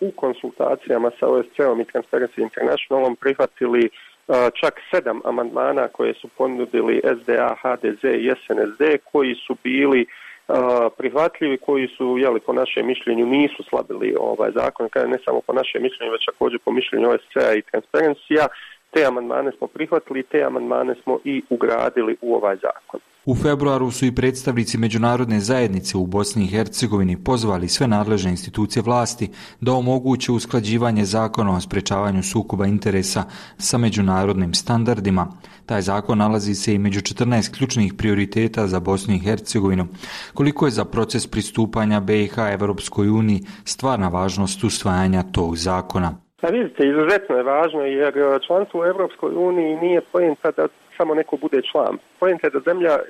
u 0.00 0.10
konsultacijama 0.10 1.10
sa 1.20 1.26
OSCE-om 1.28 1.80
i 1.80 1.84
Transparency 1.84 2.42
Internationalom 2.42 3.16
prihvatili 3.16 3.90
čak 4.60 4.80
sedam 4.90 5.20
amandmana 5.24 5.88
koje 5.88 6.14
su 6.14 6.28
ponudili 6.28 7.02
SDA, 7.22 7.56
HDZ 7.62 8.04
i 8.04 8.30
SNSD 8.30 8.82
koji 9.12 9.34
su 9.34 9.56
bili 9.64 10.06
prihvatljivi 10.96 11.58
koji 11.58 11.88
su, 11.88 12.16
jeli, 12.18 12.40
po 12.40 12.52
našem 12.52 12.86
mišljenju 12.86 13.26
nisu 13.26 13.62
slabili 13.68 14.16
ovaj 14.20 14.50
zakon, 14.50 14.88
kada 14.88 15.06
ne 15.06 15.18
samo 15.24 15.40
po 15.40 15.52
našem 15.52 15.82
mišljenju, 15.82 16.12
već 16.12 16.24
također 16.24 16.58
po 16.64 16.70
mišljenju 16.72 17.08
OSCE-a 17.10 17.54
i 17.54 17.62
Transparencija 17.62 18.46
te 18.90 19.04
amandmane 19.04 19.52
smo 19.58 19.66
prihvatili 19.66 20.22
te 20.22 20.42
amandmane 20.42 20.94
smo 21.02 21.18
i 21.24 21.42
ugradili 21.50 22.16
u 22.20 22.34
ovaj 22.34 22.56
zakon. 22.56 23.00
U 23.26 23.34
februaru 23.34 23.90
su 23.90 24.06
i 24.06 24.14
predstavnici 24.14 24.78
međunarodne 24.78 25.40
zajednice 25.40 25.98
u 25.98 26.06
Bosni 26.06 26.44
i 26.44 26.46
Hercegovini 26.46 27.24
pozvali 27.24 27.68
sve 27.68 27.86
nadležne 27.88 28.30
institucije 28.30 28.82
vlasti 28.82 29.30
da 29.60 29.72
omoguće 29.72 30.32
usklađivanje 30.32 31.04
zakona 31.04 31.56
o 31.56 31.60
sprečavanju 31.60 32.22
sukoba 32.22 32.66
interesa 32.66 33.24
sa 33.58 33.78
međunarodnim 33.78 34.54
standardima. 34.54 35.26
Taj 35.66 35.82
zakon 35.82 36.18
nalazi 36.18 36.54
se 36.54 36.74
i 36.74 36.78
među 36.78 37.00
14 37.00 37.58
ključnih 37.58 37.94
prioriteta 37.98 38.66
za 38.66 38.80
Bosnu 38.80 39.14
i 39.14 39.18
Hercegovinu. 39.18 39.86
Koliko 40.34 40.66
je 40.66 40.70
za 40.70 40.84
proces 40.84 41.26
pristupanja 41.26 42.00
BiH 42.00 42.38
Evropskoj 42.52 43.08
uniji 43.08 43.40
stvarna 43.64 44.08
važnost 44.08 44.64
usvajanja 44.64 45.22
tog 45.22 45.56
zakona? 45.56 46.14
Pa 46.40 46.48
vidite, 46.48 46.88
izuzetno 46.88 47.36
je 47.36 47.42
važno 47.42 47.80
jer 47.80 48.14
članstvo 48.46 48.80
u 48.80 48.84
Evropskoj 48.84 49.34
uniji 49.34 49.76
nije 49.76 50.00
pojenta 50.12 50.50
da 50.50 50.68
samo 50.96 51.14
neko 51.14 51.36
bude 51.36 51.62
član. 51.70 51.98
Pojenta 52.20 52.46
je 52.46 52.50
da 52.50 52.60
zemlja 52.60 52.94
e, 52.98 53.02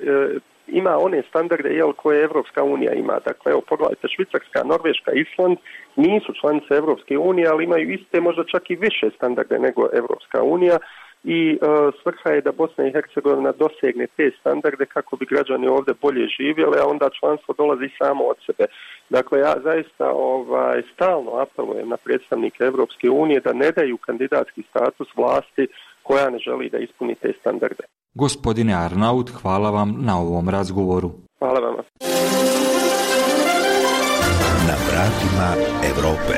ima 0.67 0.97
one 0.97 1.23
standarde 1.29 1.69
jel, 1.69 1.93
koje 1.93 2.23
Evropska 2.23 2.63
unija 2.63 2.93
ima. 2.93 3.19
Dakle, 3.25 3.51
evo, 3.51 3.61
pogledajte, 3.69 4.07
Švicarska, 4.15 4.63
Norveška, 4.63 5.11
Island 5.11 5.57
nisu 5.95 6.33
članice 6.41 6.73
Evropske 6.73 7.17
unije, 7.17 7.47
ali 7.47 7.63
imaju 7.63 7.93
iste, 7.93 8.21
možda 8.21 8.43
čak 8.43 8.69
i 8.69 8.75
više 8.75 9.09
standarde 9.17 9.59
nego 9.59 9.89
Evropska 9.93 10.43
unija 10.43 10.77
i 11.23 11.51
e, 11.51 11.57
svrha 12.01 12.29
je 12.29 12.41
da 12.41 12.51
Bosna 12.51 12.87
i 12.87 12.91
Hercegovina 12.91 13.51
dosegne 13.51 14.07
te 14.17 14.31
standarde 14.39 14.85
kako 14.85 15.15
bi 15.15 15.25
građani 15.25 15.67
ovdje 15.67 15.93
bolje 16.01 16.27
živjeli, 16.27 16.77
a 16.79 16.87
onda 16.87 17.09
članstvo 17.19 17.53
dolazi 17.57 17.89
samo 17.97 18.23
od 18.23 18.37
sebe. 18.45 18.65
Dakle, 19.09 19.39
ja 19.39 19.53
zaista 19.63 20.11
ovaj, 20.11 20.81
stalno 20.93 21.31
apelujem 21.31 21.89
na 21.89 21.97
predstavnike 21.97 22.63
Evropske 22.63 23.09
unije 23.09 23.39
da 23.39 23.53
ne 23.53 23.71
daju 23.71 23.97
kandidatski 23.97 24.63
status 24.69 25.07
vlasti 25.15 25.67
koja 26.07 26.29
ne 26.29 26.39
želi 26.39 26.69
da 26.69 26.77
ispuni 26.77 27.15
te 27.15 27.33
standarde. 27.39 27.83
Gospodine 28.13 28.73
Arnaut, 28.73 29.29
hvala 29.29 29.69
vam 29.69 29.95
na 29.99 30.19
ovom 30.19 30.49
razgovoru. 30.49 31.11
Hvala 31.39 31.59
vam. 31.59 31.75
Na 34.67 34.75
vratima 34.89 35.49
Europe. 35.91 36.37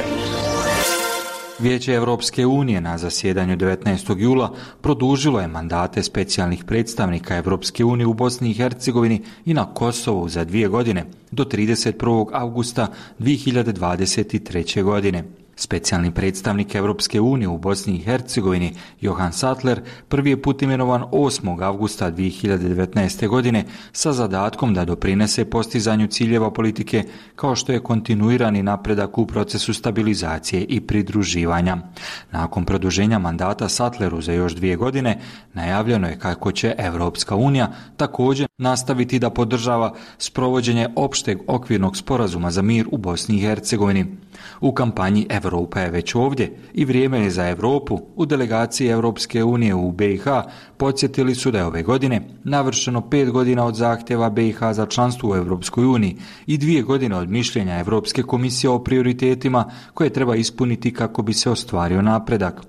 Vijeće 1.59 1.93
Europske 1.93 2.45
unije 2.45 2.81
na 2.81 2.97
zasjedanju 2.97 3.55
19. 3.57 4.19
jula 4.19 4.53
produžilo 4.81 5.39
je 5.39 5.47
mandate 5.47 6.03
specijalnih 6.03 6.63
predstavnika 6.63 7.37
Europske 7.37 7.85
unije 7.85 8.07
u 8.07 8.13
Bosni 8.13 8.49
i 8.49 8.53
Hercegovini 8.53 9.21
i 9.45 9.53
na 9.53 9.73
Kosovu 9.73 10.29
za 10.29 10.43
dvije 10.43 10.67
godine 10.67 11.05
do 11.31 11.43
31. 11.43 12.29
augusta 12.33 12.87
2023. 13.19 14.83
godine. 14.83 15.23
Specijalni 15.59 16.11
predstavnik 16.11 16.75
Europske 16.75 17.21
unije 17.21 17.47
u 17.47 17.57
Bosni 17.57 17.95
i 17.95 18.01
Hercegovini 18.01 18.73
Johan 19.01 19.33
Sattler 19.33 19.81
prvi 20.07 20.29
je 20.29 20.41
put 20.41 20.61
imenovan 20.61 21.01
8. 21.11 21.63
avgusta 21.63 22.11
2019. 22.11 23.27
godine 23.27 23.65
sa 23.91 24.13
zadatkom 24.13 24.73
da 24.73 24.85
doprinese 24.85 25.45
postizanju 25.45 26.07
ciljeva 26.07 26.51
politike 26.51 27.03
kao 27.35 27.55
što 27.55 27.71
je 27.71 27.79
kontinuirani 27.79 28.63
napredak 28.63 29.17
u 29.17 29.25
procesu 29.27 29.73
stabilizacije 29.73 30.63
i 30.63 30.81
pridruživanja. 30.81 31.77
Nakon 32.31 32.65
produženja 32.65 33.19
mandata 33.19 33.69
Sattleru 33.69 34.21
za 34.21 34.33
još 34.33 34.55
dvije 34.55 34.75
godine 34.75 35.19
najavljeno 35.53 36.07
je 36.07 36.19
kako 36.19 36.51
će 36.51 36.75
Europska 36.77 37.35
unija 37.35 37.71
također 37.97 38.47
nastaviti 38.57 39.19
da 39.19 39.29
podržava 39.29 39.93
sprovođenje 40.17 40.87
opšteg 40.95 41.37
okvirnog 41.47 41.97
sporazuma 41.97 42.51
za 42.51 42.61
mir 42.61 42.87
u 42.91 42.97
Bosni 42.97 43.37
i 43.37 43.41
Hercegovini. 43.41 44.05
U 44.61 44.71
kampanji 44.71 45.27
Europa 45.29 45.79
je 45.79 45.91
već 45.91 46.15
ovdje 46.15 46.51
i 46.73 46.85
vrijeme 46.85 47.19
je 47.19 47.29
za 47.29 47.49
Europu 47.49 47.99
u 48.15 48.25
delegaciji 48.25 48.87
Europske 48.87 49.43
unije 49.43 49.75
u 49.75 49.91
BiH 49.91 50.25
podsjetili 50.77 51.35
su 51.35 51.51
da 51.51 51.57
je 51.57 51.65
ove 51.65 51.83
godine 51.83 52.21
navršeno 52.43 53.09
pet 53.09 53.29
godina 53.31 53.65
od 53.65 53.75
zahtjeva 53.75 54.29
BiH 54.29 54.59
za 54.71 54.85
članstvo 54.85 55.31
u 55.31 55.35
Europskoj 55.35 55.85
uniji 55.85 56.17
i 56.47 56.57
dvije 56.57 56.81
godine 56.81 57.15
od 57.15 57.29
mišljenja 57.29 57.79
Europske 57.79 58.23
komisije 58.23 58.69
o 58.69 58.83
prioritetima 58.83 59.71
koje 59.93 60.09
treba 60.09 60.35
ispuniti 60.35 60.93
kako 60.93 61.21
bi 61.21 61.33
se 61.33 61.49
ostvario 61.49 62.01
napredak. 62.01 62.61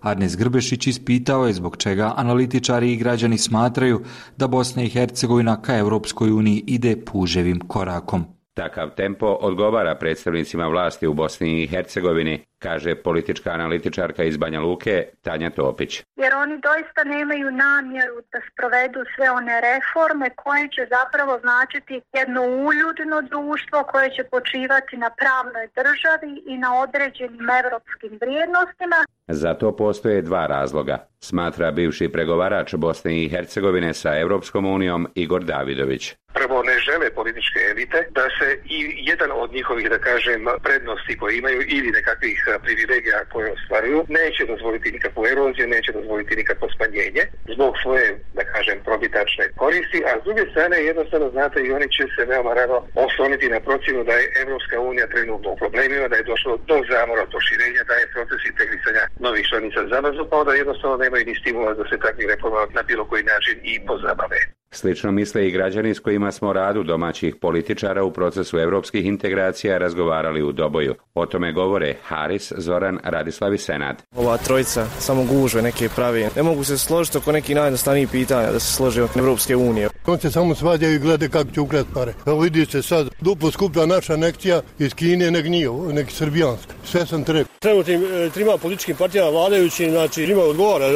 Arnes 0.00 0.36
Grbešić 0.36 0.86
ispitao 0.86 1.46
je 1.46 1.52
zbog 1.52 1.76
čega 1.76 2.14
analitičari 2.16 2.92
i 2.92 2.96
građani 2.96 3.38
smatraju 3.38 4.02
da 4.36 4.46
Bosna 4.46 4.82
i 4.82 4.88
Hercegovina 4.88 5.62
ka 5.62 5.76
Europskoj 5.76 6.30
uniji 6.32 6.64
ide 6.66 6.96
puževim 7.04 7.60
korakom. 7.60 8.35
Takav 8.56 8.90
tempo 8.96 9.26
odgovara 9.26 9.94
predstavnicima 9.94 10.66
vlasti 10.66 11.06
u 11.06 11.14
Bosni 11.14 11.62
i 11.62 11.66
Hercegovini, 11.66 12.44
kaže 12.66 12.94
politička 12.94 13.50
analitičarka 13.50 14.22
iz 14.24 14.36
Banja 14.36 14.60
Luke 14.60 14.94
Tanja 15.22 15.50
Topić. 15.50 15.92
Jer 16.22 16.32
oni 16.34 16.56
doista 16.68 17.02
nemaju 17.04 17.50
namjeru 17.50 18.16
da 18.32 18.38
sprovedu 18.50 19.00
sve 19.14 19.30
one 19.30 19.56
reforme 19.68 20.28
koje 20.42 20.64
će 20.74 20.82
zapravo 20.96 21.32
značiti 21.44 21.94
jedno 22.18 22.42
uljudno 22.68 23.16
društvo 23.32 23.78
koje 23.92 24.08
će 24.16 24.22
počivati 24.34 24.94
na 25.04 25.10
pravnoj 25.20 25.66
državi 25.80 26.30
i 26.52 26.54
na 26.64 26.70
određenim 26.84 27.48
evropskim 27.62 28.12
vrijednostima. 28.22 28.98
Za 29.28 29.54
to 29.54 29.76
postoje 29.76 30.22
dva 30.22 30.46
razloga, 30.46 30.96
smatra 31.20 31.70
bivši 31.70 32.08
pregovarač 32.08 32.74
Bosne 32.74 33.12
i 33.22 33.28
Hercegovine 33.28 33.94
sa 33.94 34.18
Europskom 34.18 34.66
unijom 34.66 35.08
Igor 35.14 35.44
Davidović. 35.44 36.14
Prvo 36.34 36.62
ne 36.62 36.78
žele 36.78 37.10
političke 37.10 37.58
elite 37.70 38.08
da 38.10 38.24
se 38.38 38.48
i 38.64 38.78
jedan 39.10 39.30
od 39.34 39.52
njihovih, 39.52 39.90
da 39.90 39.98
kažem, 39.98 40.46
prednosti 40.62 41.18
koje 41.18 41.38
imaju 41.38 41.60
ili 41.68 41.90
nekakvih 41.90 42.38
privilegija 42.58 43.18
koje 43.32 43.52
ostvaruju, 43.56 43.98
neće 44.08 44.42
dozvoliti 44.52 44.92
nikakvu 44.96 45.26
eroziju, 45.32 45.66
neće 45.76 45.90
dozvoliti 45.92 46.36
nikakvo 46.36 46.68
smanjenje 46.76 47.24
zbog 47.54 47.72
svoje, 47.82 48.06
da 48.38 48.42
kažem, 48.54 48.78
probitačne 48.88 49.44
koristi, 49.62 49.98
a 50.08 50.10
s 50.20 50.24
druge 50.26 50.42
strane 50.52 50.76
jednostavno 50.90 51.30
znate 51.30 51.58
i 51.62 51.72
oni 51.72 51.88
će 51.96 52.04
se 52.14 52.24
veoma 52.32 52.52
rano 52.60 52.78
osloniti 52.94 53.48
na 53.54 53.60
procjenu 53.60 54.04
da 54.04 54.12
je 54.12 54.32
Evropska 54.42 54.76
unija 54.80 55.06
trenutno 55.06 55.48
u 55.50 55.56
problemima, 55.56 56.08
da 56.08 56.16
je 56.16 56.30
došlo 56.32 56.52
do 56.70 56.76
zamora 56.92 57.24
proširenja, 57.32 57.82
da 57.90 57.94
je 57.94 58.12
proces 58.14 58.40
integrisanja 58.50 59.02
novih 59.26 59.44
članica 59.48 59.80
zamrznu, 59.92 60.24
pa 60.30 60.36
onda 60.36 60.52
jednostavno 60.52 60.96
nemaju 60.96 61.24
ni 61.26 61.34
stimula 61.40 61.74
da 61.74 61.84
se 61.90 62.04
takvi 62.06 62.26
reforma 62.32 62.66
na 62.78 62.82
bilo 62.82 63.04
koji 63.10 63.22
način 63.22 63.56
i 63.62 63.86
pozabave. 63.88 64.40
Slično 64.70 65.12
misle 65.12 65.48
i 65.48 65.50
građani 65.50 65.94
s 65.94 65.98
kojima 65.98 66.32
smo 66.32 66.52
radu 66.52 66.82
domaćih 66.82 67.36
političara 67.36 68.04
u 68.04 68.12
procesu 68.12 68.58
europskih 68.58 69.06
integracija 69.06 69.78
razgovarali 69.78 70.42
u 70.42 70.52
Doboju. 70.52 70.94
O 71.14 71.26
tome 71.26 71.52
govore 71.52 71.94
Haris, 72.04 72.52
Zoran, 72.56 72.98
Radislav 73.04 73.54
i 73.54 73.58
Senad. 73.58 74.02
Ova 74.16 74.36
trojica 74.36 74.86
samo 74.98 75.24
gužve 75.24 75.62
neke 75.62 75.88
pravi. 75.88 76.28
Ne 76.36 76.42
mogu 76.42 76.64
se 76.64 76.78
složiti 76.78 77.18
oko 77.18 77.32
nekih 77.32 77.56
najjednostavnijih 77.56 78.08
pitanja 78.08 78.52
da 78.52 78.60
se 78.60 78.72
slože 78.72 79.02
oko 79.02 79.18
Evropske 79.18 79.56
unije. 79.56 79.88
On 80.06 80.18
se 80.18 80.30
samo 80.30 80.54
svađaju 80.54 80.94
i 80.94 80.98
gleda 80.98 81.28
kako 81.28 81.50
će 81.50 81.60
ukrati 81.60 81.88
pare. 81.94 82.14
Evo 82.26 82.40
vidi 82.40 82.66
se 82.66 82.82
sad, 82.82 83.08
duplo 83.20 83.50
skuplja 83.50 83.86
naša 83.86 84.16
nekcija 84.16 84.62
iz 84.78 84.94
Kine 84.94 85.30
nek 85.30 85.46
nije, 85.46 85.70
nek 85.70 86.10
srbijanska. 86.10 86.72
Sve 86.84 87.06
sam 87.06 87.24
trebao. 87.24 87.44
Trenutnim 87.58 88.02
e, 88.04 88.30
trima 88.30 88.56
političkim 88.56 88.96
partijama 88.96 89.30
vladajući, 89.30 89.90
znači 89.90 90.22
ima 90.22 90.42
odgovora 90.42 90.86
e, 90.86 90.90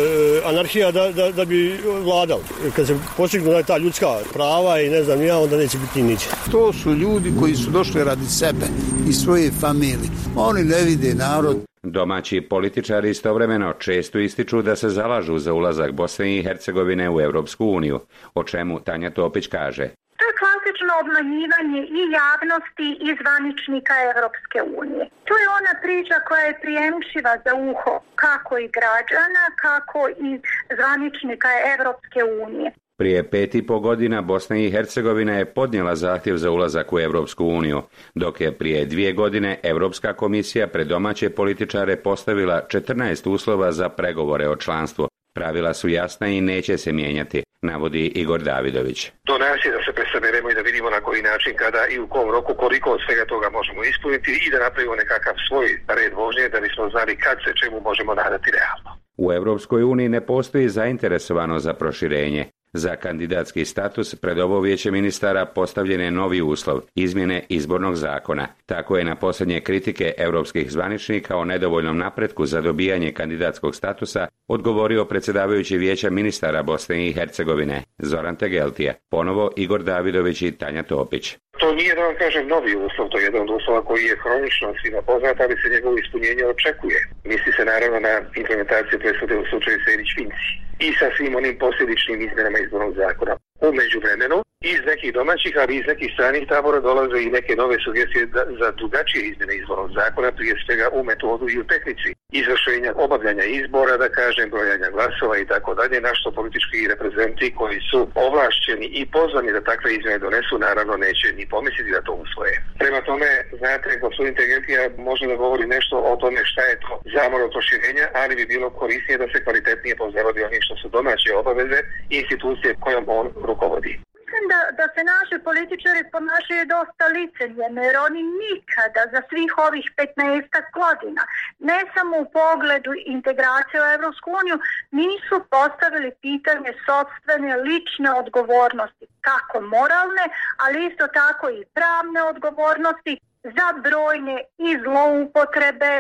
anarhija 0.45 0.91
da, 0.91 1.13
da, 1.13 1.31
da 1.31 1.45
bi 1.45 1.79
vladal. 2.05 2.39
Kad 2.77 2.87
se 2.87 2.97
postignu 3.17 3.51
ta 3.71 3.79
ljudska 3.79 4.07
prava 4.33 4.81
i 4.81 4.91
ne 4.91 5.03
znam 5.03 5.23
ja, 5.23 5.39
onda 5.39 5.57
neće 5.57 5.79
biti 5.79 6.03
niće. 6.03 6.27
To 6.51 6.73
su 6.73 6.95
ljudi 6.95 7.33
koji 7.41 7.55
su 7.55 7.71
došli 7.71 8.05
radi 8.05 8.27
sebe 8.27 8.67
i 9.09 9.13
svoje 9.13 9.51
familije. 9.61 10.11
Oni 10.37 10.63
ne 10.63 10.81
vide 10.89 11.15
narod. 11.15 11.57
Domaći 11.83 12.41
političari 12.41 13.11
istovremeno 13.11 13.73
često 13.73 14.19
ističu 14.19 14.63
da 14.63 14.77
se 14.77 14.89
zalažu 14.89 15.39
za 15.39 15.53
ulazak 15.53 15.93
Bosne 15.93 16.37
i 16.37 16.43
Hercegovine 16.43 17.11
u 17.11 17.21
Europsku 17.21 17.65
uniju, 17.67 18.01
o 18.35 18.45
čemu 18.45 18.81
Tanja 18.81 19.11
Topić 19.11 19.47
kaže. 19.47 19.87
To 20.19 20.25
je 20.29 20.39
klasično 20.43 20.93
obmanjivanje 21.03 21.83
i 21.99 22.03
javnosti 22.21 22.89
i 23.07 23.09
zvaničnika 23.21 23.95
Europske 24.11 24.61
unije. 24.83 25.05
To 25.29 25.35
je 25.41 25.47
ona 25.59 25.73
priča 25.85 26.17
koja 26.29 26.43
je 26.45 26.61
prijemčiva 26.63 27.35
za 27.45 27.53
uho 27.71 27.95
kako 28.15 28.53
i 28.59 28.71
građana, 28.77 29.45
kako 29.65 30.01
i 30.29 30.31
zvaničnika 30.77 31.49
Europske 31.75 32.21
unije. 32.47 32.71
Prije 33.01 33.23
pet 33.31 33.55
i 33.55 33.67
po 33.67 33.79
godina 33.79 34.23
Bosna 34.23 34.57
i 34.57 34.71
Hercegovina 34.71 35.39
je 35.39 35.45
podnijela 35.45 35.97
zahtjev 35.97 36.37
za 36.37 36.51
ulazak 36.51 36.93
u 36.93 37.01
Europsku 37.01 37.45
uniju, 37.47 37.83
dok 38.15 38.41
je 38.41 38.53
prije 38.53 38.85
dvije 38.85 39.13
godine 39.13 39.61
Europska 39.63 40.13
komisija 40.13 40.67
pred 40.67 40.87
domaće 40.87 41.31
političare 41.31 41.97
postavila 41.97 42.63
14 42.69 43.31
uslova 43.31 43.73
za 43.73 43.89
pregovore 43.89 44.49
o 44.49 44.57
članstvu. 44.57 45.09
Pravila 45.35 45.75
su 45.75 45.89
jasna 45.89 46.27
i 46.27 46.41
neće 46.41 46.79
se 46.79 46.93
mijenjati, 46.93 47.43
navodi 47.63 48.07
Igor 48.07 48.43
Davidović. 48.43 49.13
Do 49.27 49.39
nas 49.39 49.59
je 49.65 49.71
da 49.73 49.79
se 49.87 49.93
presaberemo 49.93 50.51
i 50.51 50.55
da 50.55 50.61
vidimo 50.61 50.91
na 50.91 51.01
koji 51.01 51.23
način, 51.23 51.53
kada 51.57 51.87
i 51.95 51.99
u 51.99 52.09
kom 52.09 52.31
roku, 52.31 52.55
koliko 52.55 52.91
od 52.91 53.01
svega 53.07 53.25
toga 53.25 53.51
možemo 53.51 53.85
ispuniti 53.85 54.31
i 54.47 54.51
da 54.51 54.59
napravimo 54.59 54.95
nekakav 54.95 55.35
svoj 55.49 55.67
red 55.89 56.13
vožnje 56.13 56.49
da 56.49 56.61
bismo 56.61 56.91
znali 56.91 57.17
kad 57.17 57.39
se 57.45 57.53
čemu 57.61 57.81
možemo 57.81 58.15
nadati 58.15 58.51
realno. 58.59 58.91
U 59.17 59.33
Europskoj 59.33 59.83
uniji 59.83 60.09
ne 60.09 60.21
postoji 60.27 60.69
zainteresovano 60.69 61.59
za 61.59 61.75
proširenje. 61.75 62.45
Za 62.73 62.97
kandidatski 62.97 63.65
status 63.65 64.15
pred 64.15 64.39
ovo 64.39 64.61
vijeće 64.61 64.91
ministara 64.91 65.47
postavljen 65.47 66.01
je 66.01 66.11
novi 66.11 66.43
uslov, 66.43 66.81
izmjene 66.95 67.47
izbornog 67.49 67.97
zakona. 67.97 68.47
Tako 68.67 68.97
je 68.97 69.05
na 69.05 69.17
posljednje 69.17 69.61
kritike 69.61 70.15
europskih 70.19 70.73
zvaničnika 70.73 71.37
o 71.37 71.45
nedovoljnom 71.45 71.99
napretku 71.99 72.47
za 72.47 72.61
dobijanje 72.61 73.13
kandidatskog 73.13 73.75
statusa 73.75 74.27
odgovorio 74.49 75.05
predsjedavajući 75.05 75.79
vijeća 75.79 76.11
ministara 76.11 76.63
Bosne 76.63 77.09
i 77.09 77.13
Hercegovine, 77.13 77.83
Zoran 77.99 78.37
Tegeltije, 78.37 78.95
ponovo 79.11 79.51
Igor 79.57 79.83
Davidović 79.83 80.43
i 80.43 80.53
Tanja 80.53 80.83
Topić. 80.83 81.37
To 81.61 81.67
da 81.97 82.03
vam 82.03 82.17
kažem 82.23 82.49
novi 82.49 82.73
uslov, 82.87 83.09
to 83.09 83.19
je 83.19 83.25
jedan 83.25 83.43
od 83.43 83.51
uslova 83.59 83.81
koji 83.89 84.05
je 84.05 84.21
hronično 84.23 84.75
svima 84.81 85.03
poznat, 85.03 85.41
ali 85.41 85.55
se 85.63 85.69
njegovo 85.75 85.97
ispunjenje 85.99 86.45
očekuje. 86.47 86.99
Misli 87.25 87.53
se 87.57 87.65
naravno 87.65 87.99
na 88.01 88.15
implementaciju 88.41 88.99
presude 88.99 89.35
u 89.37 89.45
slučaju 89.51 89.79
Sejdić 89.85 90.11
Finci 90.17 90.49
i 90.87 90.89
sa 90.99 91.07
svim 91.17 91.37
onim 91.37 91.55
posljedičnim 91.65 92.19
izmjenama 92.27 92.59
izbornog 92.59 92.95
zakona. 93.03 93.35
U 93.67 93.73
međuvremenu 93.81 94.39
iz 94.65 94.81
nekih 94.87 95.13
domaćih, 95.13 95.55
ali 95.63 95.77
iz 95.77 95.87
nekih 95.87 96.11
stranih 96.15 96.45
tabora 96.49 96.81
dolaze 96.81 97.19
i 97.23 97.35
neke 97.37 97.53
nove 97.57 97.77
sugestije 97.85 98.25
za 98.61 98.69
drugačije 98.81 99.23
izmjene 99.25 99.55
izbornog 99.57 99.91
zakona, 100.01 100.33
prije 100.33 100.55
svega 100.65 100.87
u 100.93 101.05
metodu 101.05 101.47
i 101.49 101.61
u 101.61 101.65
tehnici 101.73 102.09
izvršenja 102.41 102.91
obavljanja 103.05 103.45
izbora, 103.45 103.97
da 103.97 104.09
kažem, 104.09 104.51
brojanja 104.51 104.89
glasova 104.97 105.39
i 105.39 105.47
tako 105.53 105.71
dalje, 105.75 106.01
na 106.01 106.13
što 106.19 106.37
politički 106.39 106.89
reprezenti 106.93 107.55
koji 107.61 107.79
su 107.91 108.01
ovlašćeni 108.27 108.87
i 109.01 109.03
pozvani 109.17 109.51
da 109.53 109.69
takve 109.71 109.89
izmjene 109.95 110.19
donesu, 110.19 110.55
naravno 110.59 110.95
neće 111.07 111.27
ni 111.39 111.45
pomisliti 111.55 111.95
da 111.97 112.07
to 112.07 112.13
usvoje. 112.25 112.55
Prema 112.83 113.01
tome, 113.09 113.29
znate, 113.61 113.99
gospodin 114.05 114.35
Tegentija 114.35 114.83
može 115.09 115.25
da 115.27 115.43
govori 115.45 115.67
nešto 115.77 115.95
o 116.11 116.17
tome 116.23 116.41
šta 116.51 116.63
je 116.71 116.81
to 116.85 116.93
zamor 117.15 117.41
od 117.43 117.51
proširenja, 117.55 118.07
ali 118.21 118.37
bi 118.37 118.53
bilo 118.55 118.71
korisnije 118.71 119.19
da 119.19 119.27
se 119.33 119.45
kvalitetnije 119.45 119.95
pozavodi 119.97 120.41
onih 120.43 120.63
što 120.67 120.75
su 120.77 120.89
domaće 120.97 121.31
obaveze 121.43 121.79
i 122.11 122.15
institucije 122.23 122.81
kojom 122.85 123.05
on 123.09 123.27
rukovodi 123.49 123.95
mislim 124.31 124.49
da, 124.53 124.61
da 124.79 124.87
se 124.95 125.03
naši 125.15 125.37
političari 125.45 126.11
ponašaju 126.13 126.65
dosta 126.77 127.05
licemjerno 127.17 127.83
jer 127.83 127.97
oni 128.09 128.23
nikada 128.43 129.03
za 129.13 129.21
svih 129.29 129.53
ovih 129.67 129.87
15 129.97 130.65
godina, 130.81 131.23
ne 131.59 131.79
samo 131.95 132.15
u 132.19 132.31
pogledu 132.39 132.93
integracije 133.17 133.79
u 133.81 133.93
Europsku 133.97 134.29
uniju, 134.41 134.57
nisu 135.01 135.37
postavili 135.55 136.11
pitanje 136.27 136.71
sobstvene 136.87 137.53
lične 137.67 138.11
odgovornosti, 138.23 139.07
kako 139.29 139.57
moralne, 139.61 140.25
ali 140.63 140.87
isto 140.89 141.07
tako 141.07 141.45
i 141.51 141.65
pravne 141.77 142.21
odgovornosti 142.33 143.15
za 143.45 143.69
brojne 143.87 144.37
i 144.59 144.71
zloupotrebe, 144.85 145.93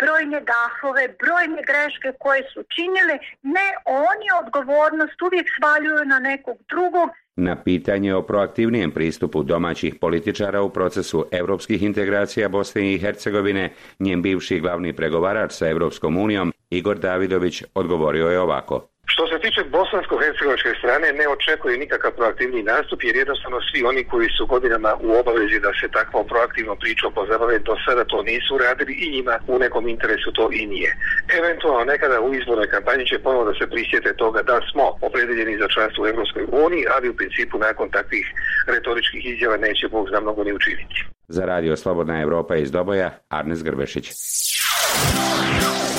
brojne 0.00 0.38
gafove, 0.52 1.04
brojne 1.22 1.60
greške 1.70 2.12
koje 2.18 2.42
su 2.52 2.60
činili. 2.74 3.16
Ne, 3.42 3.68
oni 3.86 4.26
odgovornost 4.42 5.22
uvijek 5.22 5.46
svaljuju 5.56 6.04
na 6.04 6.18
nekog 6.18 6.56
drugog 6.68 7.08
na 7.36 7.56
pitanje 7.56 8.14
o 8.14 8.22
proaktivnijem 8.22 8.90
pristupu 8.90 9.42
domaćih 9.42 9.94
političara 9.94 10.62
u 10.62 10.70
procesu 10.70 11.24
europskih 11.30 11.82
integracija 11.82 12.48
Bosne 12.48 12.94
i 12.94 12.98
Hercegovine, 12.98 13.72
njen 13.98 14.22
bivši 14.22 14.60
glavni 14.60 14.92
pregovarač 14.92 15.52
sa 15.52 15.68
Europskom 15.68 16.16
unijom, 16.16 16.52
Igor 16.70 16.98
Davidović, 16.98 17.62
odgovorio 17.74 18.28
je 18.28 18.40
ovako. 18.40 18.91
Što 19.12 19.22
se 19.30 19.36
tiče 19.44 19.62
bosansko-hercegovačke 19.76 20.70
strane 20.80 21.08
ne 21.20 21.26
očekuje 21.34 21.82
nikakav 21.84 22.12
proaktivni 22.18 22.62
nastup 22.62 23.00
jer 23.04 23.14
jednostavno 23.16 23.58
svi 23.68 23.80
oni 23.90 24.02
koji 24.04 24.28
su 24.36 24.46
godinama 24.46 24.92
u 25.06 25.08
obavezi 25.20 25.58
da 25.66 25.70
se 25.80 25.94
takvom 25.98 26.24
proaktivnom 26.32 26.76
pričom 26.82 27.12
pozabave 27.18 27.58
do 27.58 27.74
sada 27.84 28.04
to 28.04 28.18
nisu 28.22 28.52
radili 28.66 28.92
i 29.04 29.06
njima 29.14 29.34
u 29.52 29.58
nekom 29.58 29.84
interesu 29.94 30.28
to 30.38 30.44
i 30.52 30.66
nije. 30.66 30.90
Eventualno 31.38 31.84
nekada 31.84 32.20
u 32.20 32.34
izbornoj 32.34 32.68
kampanji 32.74 33.04
će 33.10 33.22
ponovno 33.24 33.50
da 33.50 33.58
se 33.58 33.66
prisjete 33.74 34.10
toga 34.22 34.40
da 34.50 34.56
smo 34.70 34.84
opredeljeni 35.08 35.60
za 35.62 35.68
članstvo 35.74 36.04
u 36.04 36.08
Europskoj 36.12 36.44
uniji, 36.66 36.84
ali 36.94 37.08
u 37.08 37.16
principu 37.16 37.58
nakon 37.58 37.90
takvih 37.90 38.26
retoričkih 38.74 39.22
izjava 39.32 39.56
neće 39.56 39.88
Bog 39.88 40.06
za 40.12 40.20
mnogo 40.20 40.44
ni 40.44 40.52
učiniti. 40.52 40.96
Za 41.28 41.44
radio 41.44 41.76
Slobodna 41.76 42.22
Evropa 42.22 42.56
iz 42.56 42.70
Doboja, 42.70 43.10
Arnes 43.28 43.62
Grbešić. 43.62 44.06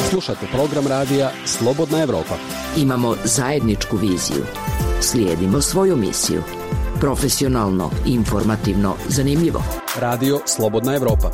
Slušate 0.09 0.45
program 0.51 0.87
radija 0.87 1.31
Slobodna 1.45 2.01
Evropa. 2.03 2.35
Imamo 2.77 3.15
zajedničku 3.23 3.97
viziju. 3.97 4.45
Slijedimo 5.01 5.61
svoju 5.61 5.97
misiju. 5.97 6.43
Profesionalno, 6.99 7.89
informativno, 8.05 8.95
zanimljivo. 9.09 9.63
Radio 9.99 10.39
Slobodna 10.45 10.95
Evropa. 10.95 11.31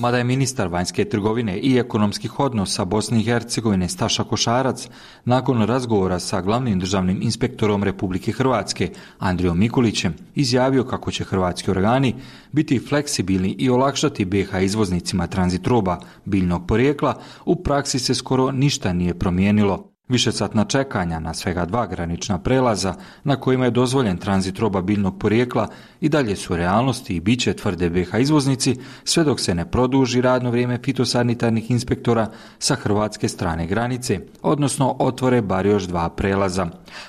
Mada 0.00 0.18
je 0.18 0.24
ministar 0.24 0.68
vanjske 0.68 1.04
trgovine 1.04 1.58
i 1.58 1.78
ekonomskih 1.78 2.40
odnosa 2.40 2.84
Bosne 2.84 3.20
i 3.20 3.22
Hercegovine 3.22 3.88
Staša 3.88 4.24
Košarac 4.24 4.88
nakon 5.24 5.62
razgovora 5.62 6.18
sa 6.18 6.40
glavnim 6.40 6.78
državnim 6.80 7.22
inspektorom 7.22 7.84
Republike 7.84 8.32
Hrvatske 8.32 8.90
Andrijom 9.18 9.58
Mikulićem 9.58 10.14
izjavio 10.34 10.84
kako 10.84 11.10
će 11.10 11.24
hrvatski 11.24 11.70
organi 11.70 12.14
biti 12.52 12.78
fleksibilni 12.78 13.54
i 13.58 13.70
olakšati 13.70 14.24
BH 14.24 14.62
izvoznicima 14.62 15.26
tranzit 15.26 15.66
roba 15.66 16.00
biljnog 16.24 16.66
porijekla, 16.66 17.20
u 17.44 17.62
praksi 17.62 17.98
se 17.98 18.14
skoro 18.14 18.50
ništa 18.50 18.92
nije 18.92 19.18
promijenilo. 19.18 19.90
Višesatna 20.10 20.64
čekanja 20.64 21.20
na 21.20 21.34
svega 21.34 21.64
dva 21.64 21.86
granična 21.86 22.38
prelaza 22.38 22.94
na 23.24 23.36
kojima 23.36 23.64
je 23.64 23.70
dozvoljen 23.70 24.16
tranzit 24.16 24.58
roba 24.58 24.82
biljnog 24.82 25.18
porijekla 25.18 25.68
i 26.00 26.08
dalje 26.08 26.36
su 26.36 26.56
realnosti 26.56 27.16
i 27.16 27.20
bit 27.20 27.40
će 27.40 27.52
tvrde 27.54 27.90
BH 27.90 28.20
izvoznici 28.20 28.76
sve 29.04 29.24
dok 29.24 29.40
se 29.40 29.54
ne 29.54 29.70
produži 29.70 30.20
radno 30.20 30.50
vrijeme 30.50 30.78
fitosanitarnih 30.84 31.70
inspektora 31.70 32.30
sa 32.58 32.74
hrvatske 32.74 33.28
strane 33.28 33.66
granice, 33.66 34.20
odnosno 34.42 34.96
otvore 34.98 35.42
bar 35.42 35.66
još 35.66 35.82
dva 35.82 36.08
prelaza. 36.08 36.66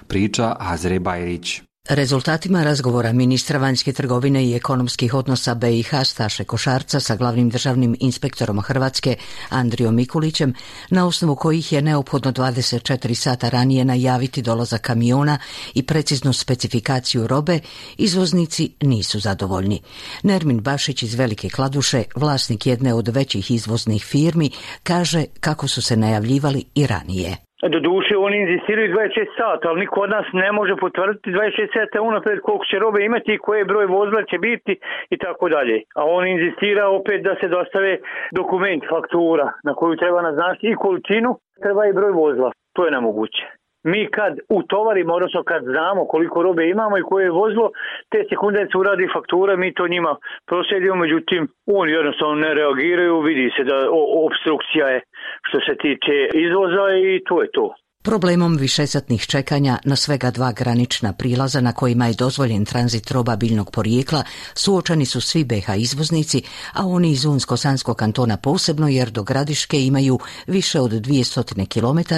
Priča 0.08 0.56
Azre 0.60 1.00
Bajrić. 1.00 1.62
Rezultatima 1.90 2.64
razgovora 2.64 3.14
ministra 3.14 3.60
vanjske 3.60 3.94
trgovine 3.94 4.46
i 4.46 4.56
ekonomskih 4.56 5.14
odnosa 5.14 5.56
BiH 5.56 5.90
Staše 6.04 6.44
Košarca 6.44 7.00
sa 7.00 7.16
glavnim 7.16 7.50
državnim 7.50 7.96
inspektorom 8.00 8.62
Hrvatske 8.62 9.16
Andrijom 9.50 9.96
Mikulićem, 9.96 10.54
na 10.90 11.08
osnovu 11.08 11.36
kojih 11.36 11.72
je 11.74 11.82
neophodno 11.82 12.32
24 12.32 13.14
sata 13.14 13.50
ranije 13.50 13.86
najaviti 13.86 14.42
dolazak 14.42 14.82
kamiona 14.82 15.38
i 15.74 15.84
preciznu 15.84 16.34
specifikaciju 16.34 17.28
robe, 17.28 17.60
izvoznici 17.98 18.72
nisu 18.82 19.20
zadovoljni. 19.20 19.82
Nermin 20.24 20.60
Bašić 20.60 21.04
iz 21.04 21.16
Velike 21.16 21.50
Kladuše, 21.50 22.04
vlasnik 22.16 22.68
jedne 22.68 22.94
od 22.94 23.08
većih 23.08 23.52
izvoznih 23.52 24.06
firmi, 24.06 24.52
kaže 24.84 25.26
kako 25.40 25.68
su 25.68 25.82
se 25.82 25.98
najavljivali 25.98 26.64
i 26.76 26.88
ranije. 26.88 27.38
Do 27.70 27.80
duše 27.80 28.18
oni 28.18 28.38
inzistiraju 28.38 28.96
26 28.96 29.26
sata, 29.38 29.70
ali 29.70 29.80
niko 29.80 30.02
od 30.02 30.10
nas 30.10 30.26
ne 30.34 30.52
može 30.52 30.76
potvrditi 30.76 31.30
26 31.30 31.74
sata 31.74 32.02
unapred 32.02 32.40
koliko 32.40 32.66
će 32.66 32.80
robe 32.80 33.06
imati 33.06 33.34
i 33.34 33.38
koje 33.38 33.66
broj 33.66 33.86
vozila 33.86 34.24
će 34.24 34.38
biti 34.38 34.80
i 35.10 35.18
tako 35.18 35.50
dalje. 35.50 35.82
A 35.96 36.06
on 36.06 36.28
inzistira 36.28 36.88
opet 36.88 37.24
da 37.24 37.36
se 37.36 37.48
dostave 37.48 37.98
dokument, 38.32 38.84
faktura 38.90 39.52
na 39.64 39.74
koju 39.74 39.96
treba 39.96 40.22
naznačiti 40.22 40.68
i 40.68 40.76
količinu, 40.76 41.40
treba 41.64 41.86
i 41.86 41.94
broj 41.94 42.12
vozila. 42.12 42.52
To 42.74 42.86
je 42.86 42.92
nemoguće 42.92 43.61
mi 43.84 44.08
kad 44.12 44.34
utovarimo, 44.50 45.14
odnosno 45.14 45.44
kad 45.44 45.64
znamo 45.64 46.06
koliko 46.06 46.44
robe 46.44 46.70
imamo 46.70 46.98
i 46.98 47.08
koje 47.10 47.24
je 47.24 47.32
vozilo, 47.32 47.72
te 48.10 48.24
sekunde 48.30 48.68
se 48.72 48.78
uradi 48.78 49.08
faktura, 49.14 49.56
mi 49.56 49.74
to 49.74 49.88
njima 49.88 50.16
proslijedimo, 50.46 50.96
međutim 50.96 51.48
oni 51.66 51.92
jednostavno 51.92 52.36
ne 52.36 52.54
reagiraju, 52.54 53.20
vidi 53.20 53.52
se 53.58 53.64
da 53.64 53.78
obstrukcija 54.26 54.88
je 54.88 55.02
što 55.48 55.60
se 55.60 55.76
tiče 55.78 56.16
izvoza 56.34 56.86
i 56.96 57.24
to 57.28 57.42
je 57.42 57.52
to. 57.52 57.74
Problemom 58.04 58.56
višesatnih 58.58 59.26
čekanja 59.26 59.78
na 59.86 59.96
svega 59.96 60.32
dva 60.32 60.52
granična 60.52 61.14
prilaza 61.14 61.62
na 61.62 61.74
kojima 61.74 62.08
je 62.08 62.14
dozvoljen 62.14 62.66
tranzit 62.66 63.12
roba 63.12 63.36
biljnog 63.36 63.72
porijekla 63.72 64.24
suočani 64.54 65.06
su 65.06 65.22
svi 65.22 65.44
BH 65.44 65.70
izvoznici, 65.78 66.42
a 66.74 66.88
oni 66.88 67.12
iz 67.12 67.26
Unsko-Sanskog 67.26 67.96
kantona 67.96 68.38
posebno 68.38 68.88
jer 68.88 69.12
do 69.12 69.24
gradiške 69.24 69.86
imaju 69.86 70.20
više 70.48 70.80
od 70.80 70.92
200 70.92 71.68
km, 71.68 72.14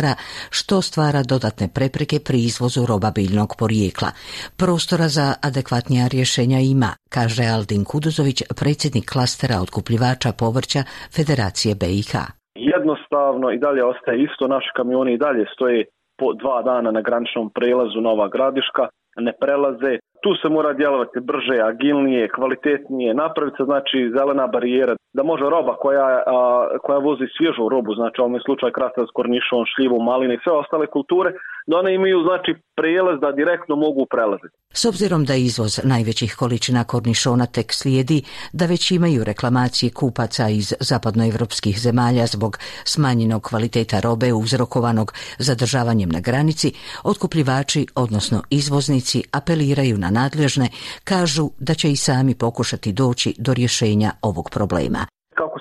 što 0.50 0.82
stvara 0.82 1.24
dodatne 1.24 1.68
prepreke 1.68 2.20
pri 2.20 2.44
izvozu 2.44 2.86
roba 2.86 3.12
biljnog 3.12 3.56
porijekla. 3.58 4.12
Prostora 4.56 5.10
za 5.10 5.36
adekvatnija 5.42 6.08
rješenja 6.08 6.60
ima, 6.60 6.96
kaže 7.10 7.46
Aldin 7.46 7.84
Kuduzović, 7.84 8.42
predsjednik 8.56 9.12
klastera 9.12 9.62
otkupljivača 9.62 10.32
povrća 10.32 10.84
Federacije 11.12 11.76
BiH 11.76 12.16
jednostavno 12.56 13.52
i 13.52 13.58
dalje 13.58 13.84
ostaje 13.84 14.24
isto, 14.24 14.48
naši 14.48 14.70
kamioni 14.76 15.14
i 15.14 15.18
dalje 15.18 15.46
stoje 15.54 15.86
po 16.18 16.34
dva 16.34 16.62
dana 16.62 16.92
na 16.92 17.02
graničnom 17.02 17.50
prelazu 17.50 18.02
Nova 18.02 18.28
Gradiška, 18.28 18.88
ne 19.18 19.34
prelaze, 19.42 20.00
Tu 20.24 20.36
se 20.42 20.50
mora 20.50 20.74
djelovati 20.74 21.20
brže, 21.20 21.62
agilnije, 21.62 22.30
kvalitetnije, 22.30 23.14
napraviti 23.14 23.58
se 23.58 23.64
znači 23.64 24.12
zelena 24.18 24.48
barijera 24.48 24.96
da 25.14 25.24
može 25.24 25.44
roba 25.44 25.74
koja, 25.76 26.24
a, 26.36 26.68
koja 26.84 26.98
vozi 26.98 27.28
svježu 27.38 27.70
robu, 27.70 27.94
znači 27.94 28.22
u 28.22 28.24
ovom 28.24 28.40
slučaju 28.40 28.72
krastav 28.74 29.06
s 29.06 29.16
kornišom, 29.18 29.66
šljivu, 29.66 30.00
malini 30.02 30.34
i 30.34 30.44
sve 30.44 30.54
ostale 30.54 30.88
kulture, 30.88 31.30
da 31.68 31.78
one 31.78 31.94
imaju 31.96 32.20
znači 32.28 32.62
prijelaz 32.76 33.20
da 33.22 33.32
direktno 33.32 33.76
mogu 33.76 34.06
prelaziti. 34.14 34.58
S 34.74 34.86
obzirom 34.86 35.26
da 35.26 35.36
izvoz 35.36 35.80
najvećih 35.84 36.36
količina 36.36 36.84
kornišona 36.84 37.46
tek 37.46 37.74
slijedi, 37.74 38.24
da 38.54 38.66
već 38.66 38.92
imaju 38.92 39.24
reklamacije 39.24 39.92
kupaca 39.92 40.50
iz 40.50 40.74
zapadnoevropskih 40.80 41.80
zemalja 41.80 42.26
zbog 42.26 42.58
smanjenog 42.84 43.42
kvaliteta 43.42 44.00
robe 44.00 44.34
uzrokovanog 44.34 45.14
zadržavanjem 45.38 46.10
na 46.10 46.20
granici, 46.20 46.74
otkupljivači, 47.04 47.88
odnosno 47.96 48.44
izvoznici, 48.50 49.24
apeliraju 49.32 49.98
na 49.98 50.10
nadležne, 50.10 50.70
kažu 51.04 51.50
da 51.60 51.74
će 51.74 51.92
i 51.92 51.96
sami 51.96 52.36
pokušati 52.36 52.94
doći 52.94 53.36
do 53.38 53.54
rješenja 53.54 54.12
ovog 54.22 54.50
problema 54.50 55.06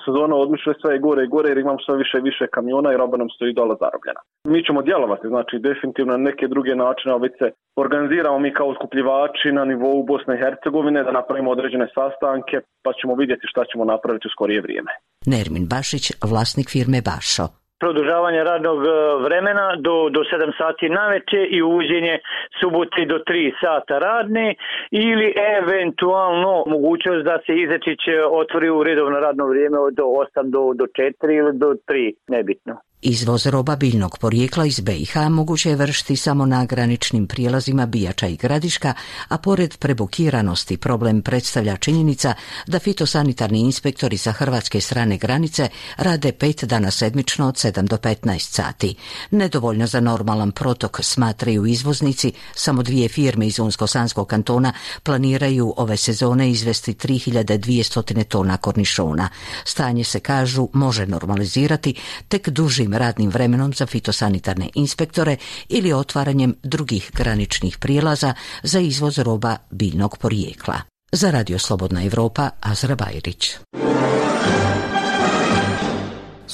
sezona 0.05 0.35
odmišlja 0.35 0.73
sve 0.81 0.99
gore 0.99 1.21
i 1.23 1.31
gore 1.35 1.47
jer 1.49 1.57
imam 1.57 1.77
sve 1.85 1.95
više 1.97 2.17
i 2.17 2.27
više 2.29 2.45
kamiona 2.55 2.89
i 2.93 2.97
roba 3.01 3.17
nam 3.17 3.29
stoji 3.35 3.53
dole 3.53 3.75
zarobljena. 3.83 4.21
Mi 4.53 4.59
ćemo 4.65 4.81
djelovati, 4.81 5.27
znači 5.33 5.55
definitivno 5.69 6.11
na 6.13 6.25
neke 6.29 6.45
druge 6.53 6.73
načine, 6.75 7.11
ali 7.13 7.29
se 7.39 7.47
organiziramo 7.83 8.39
mi 8.39 8.53
kao 8.53 8.73
skupljivači 8.77 9.49
na 9.57 9.63
nivou 9.65 10.03
Bosne 10.03 10.33
i 10.35 10.41
Hercegovine 10.43 11.03
da 11.03 11.11
napravimo 11.19 11.51
određene 11.51 11.87
sastanke 11.95 12.57
pa 12.85 12.91
ćemo 12.99 13.13
vidjeti 13.15 13.45
šta 13.51 13.61
ćemo 13.71 13.83
napraviti 13.85 14.27
u 14.27 14.33
skorije 14.35 14.61
vrijeme. 14.61 14.91
Nermin 15.25 15.65
Bašić, 15.73 16.05
vlasnik 16.31 16.67
firme 16.75 16.99
Bašo 17.09 17.62
produžavanje 17.83 18.43
radnog 18.43 18.79
e, 18.85 18.89
vremena 19.25 19.67
do, 19.85 19.95
do 20.15 20.19
7 20.19 20.57
sati 20.57 20.89
naveče 20.89 21.41
i 21.55 21.61
uvođenje 21.61 22.15
subote 22.59 23.05
do 23.11 23.17
3 23.17 23.51
sata 23.61 23.99
radne 23.99 24.55
ili 24.91 25.33
eventualno 25.59 26.63
mogućnost 26.67 27.23
da 27.29 27.35
se 27.45 27.51
Izečić 27.63 28.01
otvori 28.41 28.69
u 28.69 28.83
redovno 28.83 29.19
radno 29.19 29.45
vrijeme 29.47 29.77
od 29.79 29.93
8 29.93 30.51
do, 30.55 30.73
do 30.79 30.85
4 30.85 31.37
ili 31.39 31.51
do 31.57 31.69
3, 31.87 32.13
nebitno. 32.27 32.73
Izvoz 33.05 33.45
roba 33.45 33.75
biljnog 33.75 34.17
porijekla 34.17 34.65
iz 34.65 34.79
BiH 34.79 35.17
moguće 35.29 35.69
je 35.69 35.75
vršiti 35.75 36.15
samo 36.15 36.45
na 36.45 36.65
graničnim 36.65 37.27
prijelazima 37.27 37.85
Bijača 37.85 38.27
i 38.27 38.35
Gradiška, 38.35 38.93
a 39.27 39.37
pored 39.37 39.77
prebukiranosti 39.77 40.77
problem 40.77 41.21
predstavlja 41.21 41.77
činjenica 41.77 42.33
da 42.67 42.79
fitosanitarni 42.79 43.59
inspektori 43.59 44.17
sa 44.17 44.31
hrvatske 44.31 44.81
strane 44.81 45.17
granice 45.17 45.69
rade 45.97 46.31
pet 46.31 46.63
dana 46.63 46.91
sedmično 46.91 47.47
od 47.47 47.55
7 47.55 47.87
do 47.87 47.97
15 47.97 48.39
sati. 48.39 48.95
Nedovoljno 49.31 49.87
za 49.87 49.99
normalan 49.99 50.51
protok 50.51 50.99
smatraju 51.03 51.65
izvoznici, 51.65 52.33
samo 52.55 52.83
dvije 52.83 53.09
firme 53.09 53.47
iz 53.47 53.59
Unsko-Sanskog 53.59 54.27
kantona 54.27 54.73
planiraju 55.03 55.73
ove 55.77 55.97
sezone 55.97 56.51
izvesti 56.51 56.93
3200 56.93 58.23
tona 58.23 58.57
kornišona. 58.57 59.29
Stanje 59.65 60.03
se 60.03 60.19
kažu 60.19 60.67
može 60.73 61.05
normalizirati 61.05 61.95
tek 62.27 62.49
dužim 62.49 62.92
radnim 62.95 63.29
vremenom 63.29 63.73
za 63.73 63.85
fitosanitarne 63.85 64.69
inspektore 64.75 65.37
ili 65.69 65.93
otvaranjem 65.93 66.55
drugih 66.63 67.11
graničnih 67.13 67.77
prijelaza 67.77 68.33
za 68.63 68.79
izvoz 68.79 69.17
roba 69.17 69.57
biljnog 69.71 70.17
porijekla. 70.17 70.81
Za 71.11 71.31
Radio 71.31 71.59
Slobodna 71.59 72.03
Evropa, 72.03 72.49
Azra 72.61 72.95
Bajrić. 72.95 73.57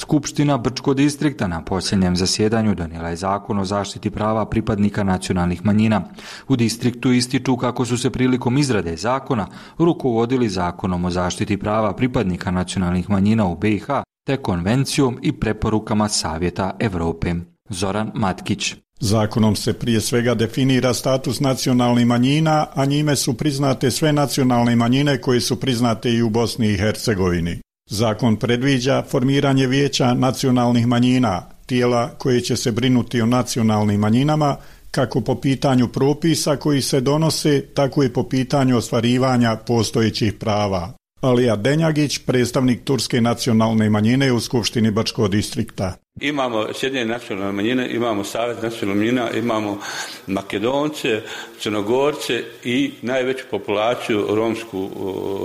Skupština 0.00 0.58
Brčko 0.58 0.94
distrikta 0.94 1.46
na 1.46 1.64
posljednjem 1.64 2.16
zasjedanju 2.16 2.74
donijela 2.74 3.08
je 3.08 3.16
zakon 3.16 3.58
o 3.58 3.64
zaštiti 3.64 4.10
prava 4.10 4.46
pripadnika 4.46 5.02
nacionalnih 5.04 5.64
manjina. 5.64 6.02
U 6.48 6.56
distriktu 6.56 7.12
ističu 7.12 7.56
kako 7.56 7.84
su 7.84 7.98
se 7.98 8.10
prilikom 8.10 8.58
izrade 8.58 8.96
zakona 8.96 9.46
rukovodili 9.78 10.48
zakonom 10.48 11.04
o 11.04 11.10
zaštiti 11.10 11.56
prava 11.56 11.96
pripadnika 11.96 12.50
nacionalnih 12.50 13.10
manjina 13.10 13.46
u 13.46 13.56
BiH 13.56 13.86
te 14.24 14.36
konvencijom 14.36 15.18
i 15.22 15.32
preporukama 15.32 16.08
Savjeta 16.08 16.76
Europe. 16.80 17.34
Zoran 17.68 18.10
Matkić. 18.14 18.74
Zakonom 19.00 19.56
se 19.56 19.72
prije 19.72 20.00
svega 20.00 20.34
definira 20.34 20.94
status 20.94 21.40
nacionalnih 21.40 22.06
manjina, 22.06 22.66
a 22.74 22.84
njime 22.84 23.16
su 23.16 23.34
priznate 23.34 23.90
sve 23.90 24.12
nacionalne 24.12 24.76
manjine 24.76 25.20
koje 25.20 25.40
su 25.40 25.60
priznate 25.60 26.12
i 26.12 26.22
u 26.22 26.30
Bosni 26.30 26.68
i 26.68 26.76
Hercegovini. 26.76 27.60
Zakon 27.90 28.36
predviđa 28.36 29.02
formiranje 29.10 29.66
vijeća 29.66 30.14
nacionalnih 30.14 30.86
manjina, 30.86 31.42
tijela 31.66 32.08
koje 32.18 32.40
će 32.40 32.56
se 32.56 32.72
brinuti 32.72 33.20
o 33.20 33.26
nacionalnim 33.26 34.00
manjinama, 34.00 34.56
kako 34.90 35.20
po 35.20 35.34
pitanju 35.34 35.88
propisa 35.88 36.56
koji 36.56 36.82
se 36.82 37.00
donose, 37.00 37.66
tako 37.74 38.04
i 38.04 38.08
po 38.08 38.28
pitanju 38.28 38.76
ostvarivanja 38.76 39.56
postojećih 39.56 40.32
prava. 40.32 40.92
Alija 41.20 41.56
Denjagić, 41.56 42.18
predstavnik 42.18 42.84
Turske 42.84 43.20
nacionalne 43.20 43.90
manjine 43.90 44.32
u 44.32 44.40
Skupštini 44.40 44.90
Bačkog 44.90 45.28
distrikta. 45.30 45.96
Imamo 46.20 46.66
Sjedinjene 46.74 47.12
nacionalne 47.12 47.52
manjine, 47.52 47.88
imamo 47.94 48.24
Savjet 48.24 48.62
nacionalne 48.62 49.00
manjina, 49.00 49.30
imamo 49.30 49.78
Makedonce, 50.26 51.22
Crnogorce 51.58 52.42
i 52.64 52.92
najveću 53.02 53.44
populaciju 53.50 54.26
romsku 54.30 54.90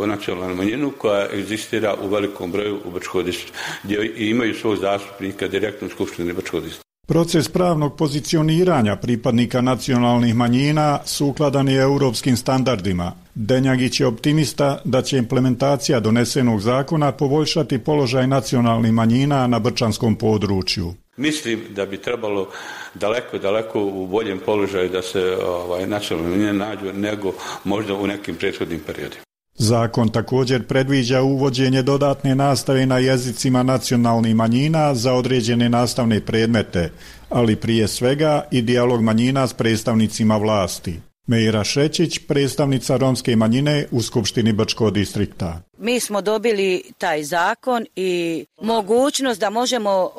nacionalnu 0.08 0.56
manjinu 0.56 0.92
koja 0.98 1.28
egzistira 1.34 1.96
u 2.04 2.08
velikom 2.08 2.52
broju 2.52 2.80
u 2.86 2.92
distrikta, 3.24 3.60
gdje 3.84 4.14
imaju 4.18 4.54
svog 4.54 4.78
zastupnika 4.78 5.48
direktno 5.48 5.88
u 5.88 5.90
Skupštini 5.90 6.34
distrikta. 6.62 6.85
Proces 7.08 7.50
pravnog 7.50 7.98
pozicioniranja 7.98 8.96
pripadnika 8.96 9.62
nacionalnih 9.62 10.36
manjina 10.36 11.00
sukladan 11.06 11.68
je 11.68 11.82
europskim 11.82 12.38
standardima. 12.38 13.12
Denjagić 13.36 14.00
je 14.00 14.08
optimista 14.08 14.82
da 14.84 15.02
će 15.02 15.18
implementacija 15.18 16.00
donesenog 16.00 16.62
zakona 16.62 17.12
poboljšati 17.12 17.80
položaj 17.80 18.28
nacionalnih 18.28 18.94
manjina 18.94 19.48
na 19.48 19.60
brčanskom 19.60 20.16
području. 20.16 20.94
Mislim 21.18 21.62
da 21.70 21.86
bi 21.86 21.98
trebalo 21.98 22.50
daleko, 22.94 23.38
daleko 23.38 23.84
u 23.84 24.08
boljem 24.08 24.40
položaju 24.46 24.90
da 24.90 25.02
se 25.02 25.38
ovaj, 25.48 25.88
nacionalne 25.88 26.30
manjine 26.30 26.54
nađu 26.54 26.94
nego 26.94 27.34
možda 27.64 27.94
u 27.94 28.08
nekim 28.08 28.36
prethodnim 28.36 28.80
periodima. 28.86 29.25
Zakon 29.58 30.10
također 30.10 30.68
predviđa 30.68 31.22
uvođenje 31.22 31.82
dodatne 31.82 32.36
nastave 32.36 32.86
na 32.86 32.98
jezicima 32.98 33.64
nacionalnih 33.64 34.36
manjina 34.36 34.96
za 34.96 35.14
određene 35.14 35.70
nastavne 35.70 36.22
predmete, 36.22 36.92
ali 37.30 37.56
prije 37.56 37.88
svega 37.88 38.48
i 38.52 38.62
dijalog 38.62 39.02
manjina 39.02 39.48
s 39.48 39.54
predstavnicima 39.54 40.38
vlasti. 40.38 41.00
Meira 41.28 41.64
Šećić, 41.64 42.20
predstavnica 42.28 42.98
romske 42.98 43.36
manjine 43.36 43.88
u 43.92 44.02
Skupštini 44.02 44.54
Brčkog 44.54 44.94
distrikta. 44.94 45.62
Mi 45.78 46.00
smo 46.00 46.22
dobili 46.22 46.84
taj 46.98 47.24
zakon 47.24 47.86
i 47.96 48.46
mogućnost 48.62 49.40
da 49.40 49.50
možemo 49.50 50.12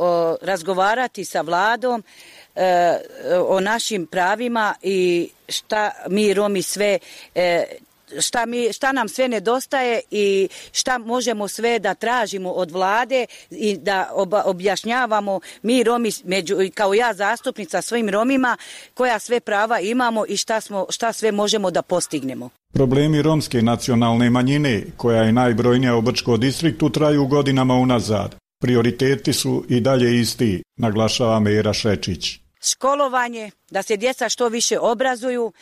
razgovarati 0.43 1.25
sa 1.25 1.41
vladom 1.41 2.03
e, 2.55 2.99
o 3.49 3.61
našim 3.61 4.07
pravima 4.07 4.75
i 4.83 5.29
šta 5.49 5.91
mi 6.09 6.35
Romi 6.35 6.63
sve 6.63 6.99
e, 7.35 7.65
šta, 8.21 8.47
mi, 8.47 8.73
šta 8.73 8.93
nam 8.93 9.09
sve 9.09 9.29
nedostaje 9.29 10.01
i 10.11 10.49
šta 10.73 10.99
možemo 10.99 11.49
sve 11.49 11.79
da 11.79 11.95
tražimo 11.95 12.51
od 12.51 12.71
vlade 12.71 13.27
i 13.51 13.77
da 13.77 14.11
objašnjavamo 14.45 15.41
mi 15.63 15.83
Romi, 15.83 16.11
među, 16.25 16.57
kao 16.75 16.95
ja 16.95 17.15
zastupnica 17.15 17.83
svojim 17.83 18.09
Romima, 18.09 18.57
koja 18.95 19.19
sve 19.19 19.41
prava 19.41 19.81
imamo 19.81 20.25
i 20.29 20.37
šta, 20.37 20.61
smo, 20.61 20.87
šta 20.91 21.13
sve 21.13 21.33
možemo 21.33 21.71
da 21.71 21.83
postignemo. 21.83 22.51
Problemi 22.73 23.23
romske 23.23 23.63
nacionalne 23.63 24.31
manjine, 24.31 24.83
koja 24.97 25.23
je 25.23 25.33
najbrojnija 25.33 25.97
u 25.97 26.01
Brčko 26.01 26.37
distriktu, 26.37 26.91
traju 26.91 27.27
godinama 27.27 27.75
unazad. 27.75 28.35
Prioriteti 28.61 29.33
su 29.33 29.65
i 29.69 29.81
dalje 29.81 30.21
isti, 30.21 30.63
naglašava 30.79 31.41
Mera 31.41 31.73
Šečić 31.73 32.39
školovanje, 32.67 33.51
da 33.71 33.83
se 33.83 33.97
djeca 33.97 34.29
što 34.29 34.49
više 34.49 34.79
obrazuju, 34.79 35.53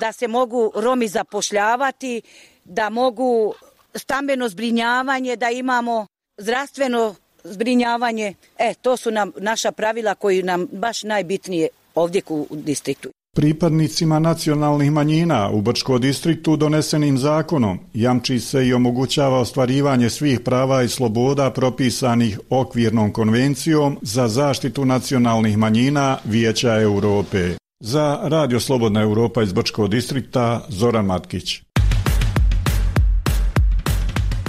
da 0.00 0.12
se 0.12 0.28
mogu 0.28 0.72
Romi 0.74 1.08
zapošljavati, 1.08 2.22
da 2.64 2.90
mogu 2.90 3.54
stambeno 3.94 4.48
zbrinjavanje, 4.48 5.36
da 5.36 5.50
imamo 5.50 6.06
zdravstveno 6.38 7.14
zbrinjavanje. 7.44 8.34
E, 8.58 8.74
to 8.82 8.96
su 8.96 9.10
nam 9.10 9.32
naša 9.38 9.72
pravila 9.72 10.14
koji 10.14 10.42
nam 10.42 10.66
baš 10.72 11.02
najbitnije 11.02 11.68
ovdje 11.94 12.22
u 12.28 12.46
distriktu. 12.50 13.08
Pripadnicima 13.36 14.18
nacionalnih 14.18 14.92
manjina 14.92 15.50
u 15.50 15.60
Brčko 15.60 15.98
distriktu 15.98 16.56
donesenim 16.56 17.18
zakonom 17.18 17.78
jamči 17.94 18.40
se 18.40 18.66
i 18.66 18.72
omogućava 18.74 19.38
ostvarivanje 19.38 20.10
svih 20.10 20.40
prava 20.40 20.82
i 20.82 20.88
sloboda 20.88 21.50
propisanih 21.50 22.40
okvirnom 22.50 23.12
konvencijom 23.12 23.98
za 24.02 24.28
zaštitu 24.28 24.84
nacionalnih 24.84 25.58
manjina 25.58 26.18
Vijeća 26.24 26.80
Europe. 26.80 27.67
Za 27.80 28.18
Radio 28.22 28.60
Slobodna 28.60 29.02
Europa 29.02 29.42
iz 29.42 29.52
Brčkog 29.52 29.88
distrikta 29.88 30.60
Zoran 30.68 31.04
Matkić. 31.04 31.60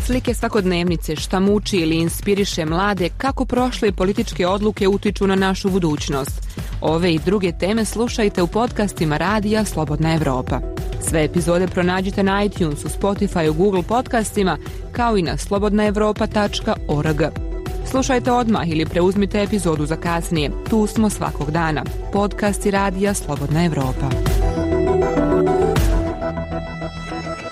Slike 0.05 0.33
svakodnevnice 0.33 1.15
šta 1.15 1.39
muči 1.39 1.77
ili 1.77 1.95
inspiriše 1.95 2.65
mlade 2.65 3.09
kako 3.17 3.45
prošle 3.45 3.91
političke 3.91 4.47
odluke 4.47 4.87
utiču 4.87 5.27
na 5.27 5.35
našu 5.35 5.69
budućnost. 5.69 6.47
Ove 6.81 7.13
i 7.13 7.19
druge 7.25 7.57
teme 7.57 7.85
slušajte 7.85 8.41
u 8.41 8.47
podcastima 8.47 9.17
Radija 9.17 9.65
Slobodna 9.65 10.13
Europa. 10.13 10.59
Sve 11.09 11.23
epizode 11.23 11.67
pronađite 11.67 12.23
na 12.23 12.43
iTunesu, 12.43 12.87
Spotify, 12.87 13.57
Google 13.57 13.83
podcastima, 13.83 14.57
kao 14.91 15.17
i 15.17 15.21
na 15.21 15.37
slobodnaevropa.org. 15.37 17.48
Slušajte 17.85 18.31
odmah 18.31 18.69
ili 18.69 18.85
preuzmite 18.85 19.43
epizodu 19.43 19.85
za 19.85 19.95
kasnije. 19.95 20.51
Tu 20.69 20.87
smo 20.87 21.09
svakog 21.09 21.51
dana. 21.51 21.83
Podcast 22.13 22.65
i 22.65 22.71
radija 22.71 23.13
Slobodna 23.13 23.65
Evropa. 23.65 24.09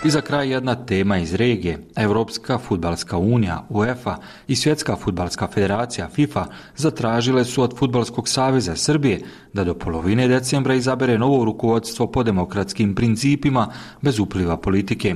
I 0.06 0.10
za 0.10 0.22
kraj 0.22 0.50
jedna 0.52 0.86
tema 0.86 1.18
iz 1.18 1.34
regije. 1.34 1.80
Europska 1.96 2.58
futbalska 2.58 3.18
unija, 3.18 3.66
UEFA 3.70 4.18
i 4.48 4.56
Svjetska 4.56 4.96
futbalska 4.96 5.48
federacija 5.48 6.10
FIFA 6.10 6.46
zatražile 6.76 7.46
su 7.46 7.64
od 7.64 7.78
Futbalskog 7.78 8.30
saveza 8.30 8.76
Srbije 8.76 9.22
da 9.54 9.64
do 9.64 9.74
polovine 9.74 10.28
decembra 10.28 10.74
izabere 10.74 11.18
novo 11.18 11.46
rukovodstvo 11.46 12.08
po 12.08 12.24
demokratskim 12.24 12.96
principima 12.96 13.68
bez 14.02 14.20
upliva 14.20 14.58
politike. 14.58 15.16